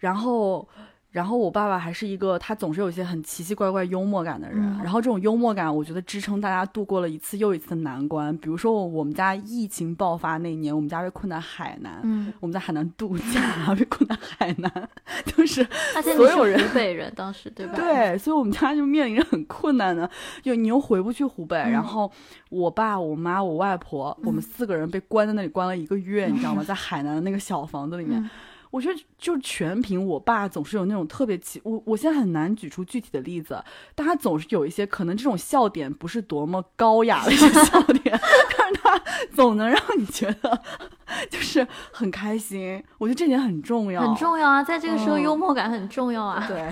[0.00, 0.68] 然后，
[1.16, 8.36] 然后我爸爸还是一个他总是有一些很奇奇怪怪幽默感的人，嗯然后这种幽默感，我觉得支撑大家度过了一次又一次的难关。
[8.36, 14.70] 比如说我们家疫情爆发那年，我们家被困在海南，嗯，我们在海南度假， 被困在海南，
[15.24, 15.66] 就是
[16.02, 20.10] 所有人是湖北人，当时对吧？， 对，所以我们家就面临着很困难的，
[20.42, 22.12] 就你又回不去湖北，然嗯后
[22.50, 26.62] 我爸、我妈、我外婆，我们四个人被关在那里关了一个月，你知道吗？
[26.68, 28.22] 在海南的那个小房子里面。
[28.66, 33.62] 嗯我觉得就全凭我爸总是有那种特别奇，我我现在很难举出具体的例子，
[33.94, 38.18] 但他总是有一些可能这种笑点不是多么高雅的一些笑点，
[38.58, 39.00] 但是他
[39.32, 40.60] 总能让你觉得
[41.30, 42.82] 就是很开心。
[42.98, 46.44] 我觉得这点很重要，很重要啊，在这个时候嗯幽默感很重要啊。
[46.46, 46.70] 对，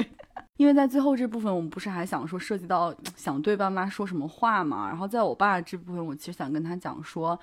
[0.58, 4.88] 因为在最后这部分，我们不是还想说涉及到想对爸妈说什么话嘛？
[4.88, 7.38] 然后在我爸这部分，我其实想跟他讲说，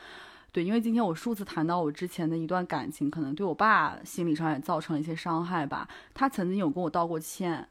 [0.51, 5.87] 对，因为今天我数次谈到我之前的一段感情，可能对我爸心理上也造成了一些伤害吧。
[6.13, 7.67] 他曾经有跟我道过歉。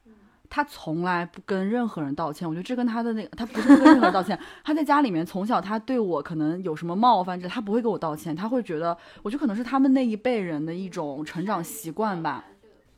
[0.49, 4.39] 他从来不跟任何人道歉，我觉得这跟他的那个，他不是不跟任何人道歉。
[4.63, 12.45] 他在家里面从小，他对我可能有什么冒犯，这他不会跟我道歉，他会觉得，我觉得可能是他们那一辈人的一种成长习惯吧。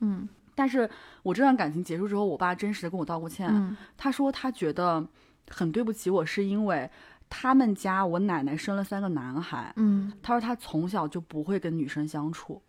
[0.02, 0.88] 嗯但是
[1.24, 5.04] 我这段感情结束之后，我爸真实的跟我道过歉，嗯他说他觉得
[5.50, 6.88] 很对不起我，是因为
[7.30, 10.12] 他们家我奶奶生了三个男孩，嗯。
[10.22, 12.62] 他说他从小就不会跟女生相处，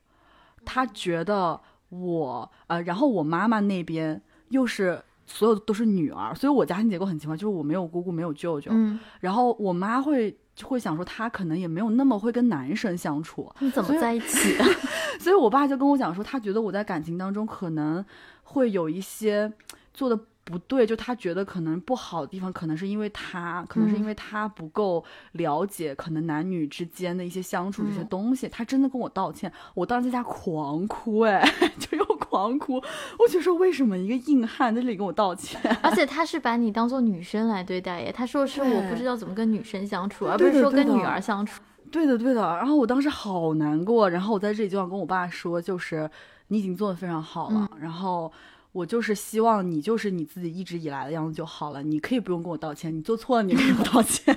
[0.64, 14.64] 他觉得我呃，然后我妈妈那边又是所有都是女儿，所以我家庭结构很奇怪，就是我没有姑姑，没有舅舅，嗯，然后我妈会就会想说她可能也没有那么会跟男生相处，你怎么在一起的？
[15.18, 18.04] 所以我爸就跟我讲说，他觉得我在感情当中可能
[18.42, 19.52] 会有一些
[19.92, 20.18] 做的
[20.50, 28.48] 不对，就他觉得可能不好的地方，可能是因为他，可能是因为他不够了解可能男女之间的一些相处这些嗯东西。
[28.48, 31.42] 他真的跟我道歉，我当时在家狂哭，哎，
[31.78, 32.74] 就又狂哭。
[33.18, 35.60] 我就说为什么一个硬汉在这里跟我道歉？
[35.82, 41.62] 而且他是把你当做女生来对待耶，他说是我不知道怎么跟女生相处，而不是说跟女儿相处。
[41.90, 42.40] 对的，对的。
[42.40, 46.08] 然后我当时好难过，然后我在这里就想跟我爸说，就是
[46.48, 48.32] 你已经做的非常好了，然后
[48.72, 54.36] 我就是希望你就是你自己一直以来的样子就好了，你可以不用跟我道歉，你做错了你可以跟我道歉，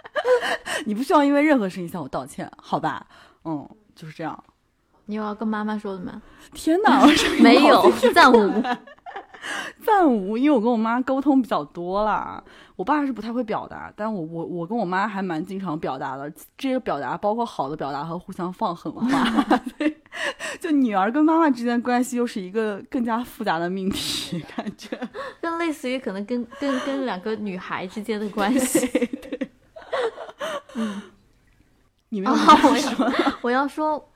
[0.86, 3.06] 你不需要因为任何事情向我道歉，好吧？
[3.44, 4.44] 嗯，就是这样。
[5.06, 6.22] 你有要跟妈妈说的吗？
[6.52, 7.06] 天哪，
[7.42, 8.62] 没有暂无。
[9.84, 12.42] 暂无，因为我跟我妈沟通比较多啦。
[12.76, 16.32] 我爸是不太会表达，但我我我跟我妈还蛮经常表达的。
[16.56, 19.06] 这个表达包括好的表达和互相放狠话。
[20.14, 24.98] 对， 就女儿跟妈妈之间关系又是一个更加复杂的命题， 感觉。
[25.42, 29.08] 更类似于可能跟跟跟两个女孩之间的关系。
[30.74, 31.02] 嗯
[32.10, 32.38] 你们要
[33.42, 34.10] 我要说，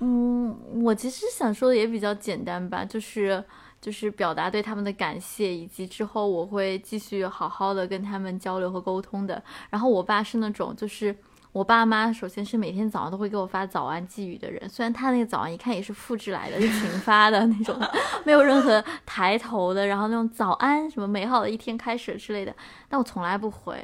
[0.00, 3.42] 嗯，我其实想说的也比较简单吧，就是
[3.80, 9.42] 就是表达对他们的感谢，以及之后我会继续好好的跟他们交流和沟通的。
[9.70, 11.16] 然后我爸是那种就是。
[11.56, 17.74] 我爸妈首先是每天早上都会给我发早安寄语的人，虽然他那个早安一看也是复制来的，是群发的那种，
[18.26, 22.54] 没有任何抬头的，然后那种早安什么美好的一天开始之类的，
[22.90, 23.82] 但我从来不回。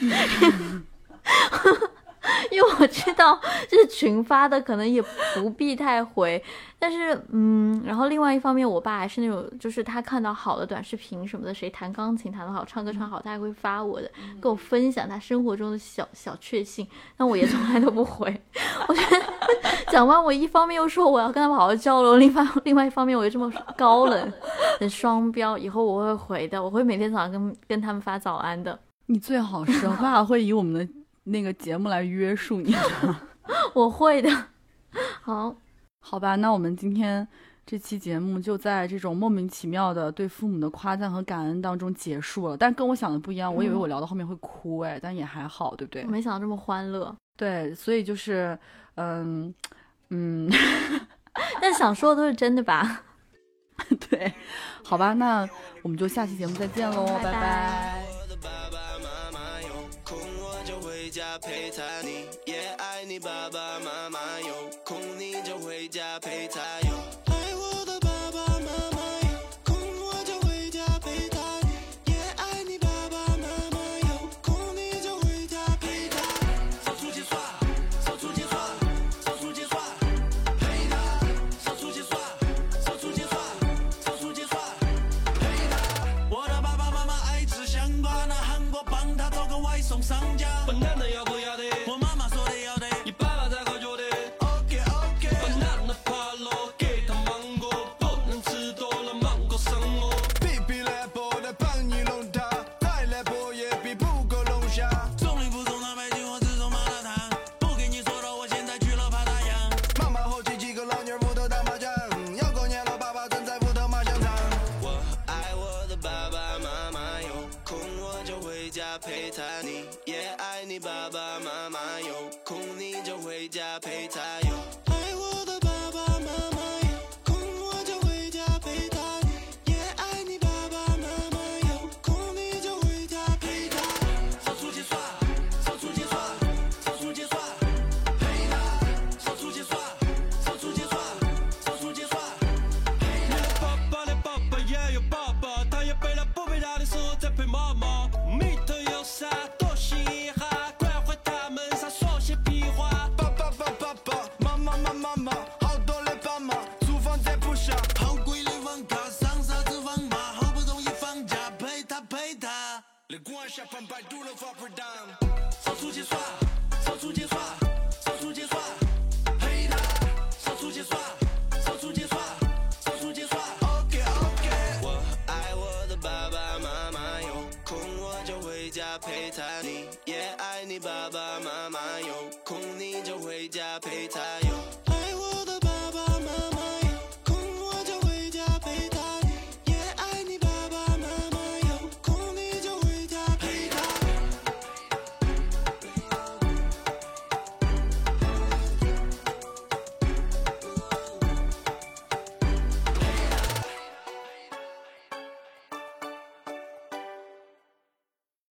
[2.50, 5.02] 因为我知道就是群发的，可能也
[5.34, 6.42] 不必太回。
[6.78, 14.10] 但是，嗯，然后另外一方面，我爸还是那种，就是他看到好的短视频什么的，谁弹钢琴弹得好，唱歌唱好，他还会发我的，
[14.40, 16.86] 跟我分享他生活中的小小确幸。
[17.16, 18.40] 但我也从来都不回。
[18.88, 19.22] 我觉得
[19.90, 24.32] 讲完，我一方面又说我要跟他们好好交流，另外另外一方面我又这么高冷，
[24.80, 25.56] 很双标。
[25.56, 28.76] 以后我会回的，我会每天早上跟跟他们发早安的。
[29.06, 30.92] 你最好是，我爸会以我们的
[31.24, 32.74] 那个节目来约束你。
[33.74, 34.30] 我会的。
[35.22, 35.54] 好，
[36.00, 37.26] 好吧，那我们今天
[37.64, 42.56] 这期节目就在这种莫名其妙的对父母的夸赞和感恩当中结束了。
[42.56, 46.08] 但跟我想的不一样，我以为我聊到后面会哭，哎，但也还好，对不对 我？
[46.08, 47.14] 没想到这么欢乐。
[47.36, 48.58] 对，所以就是，
[48.96, 49.52] 嗯
[50.10, 50.50] 嗯，
[51.60, 53.02] 但想说的都是真的吧？
[54.10, 54.32] 对，
[54.84, 55.48] 好吧，那
[55.82, 58.11] 我们就下期节目再见喽，拜拜拜拜
[61.32, 66.92] 家陪他，你也爱你爸爸妈妈有空你就回家陪他哟。
[67.24, 68.02] 爱我的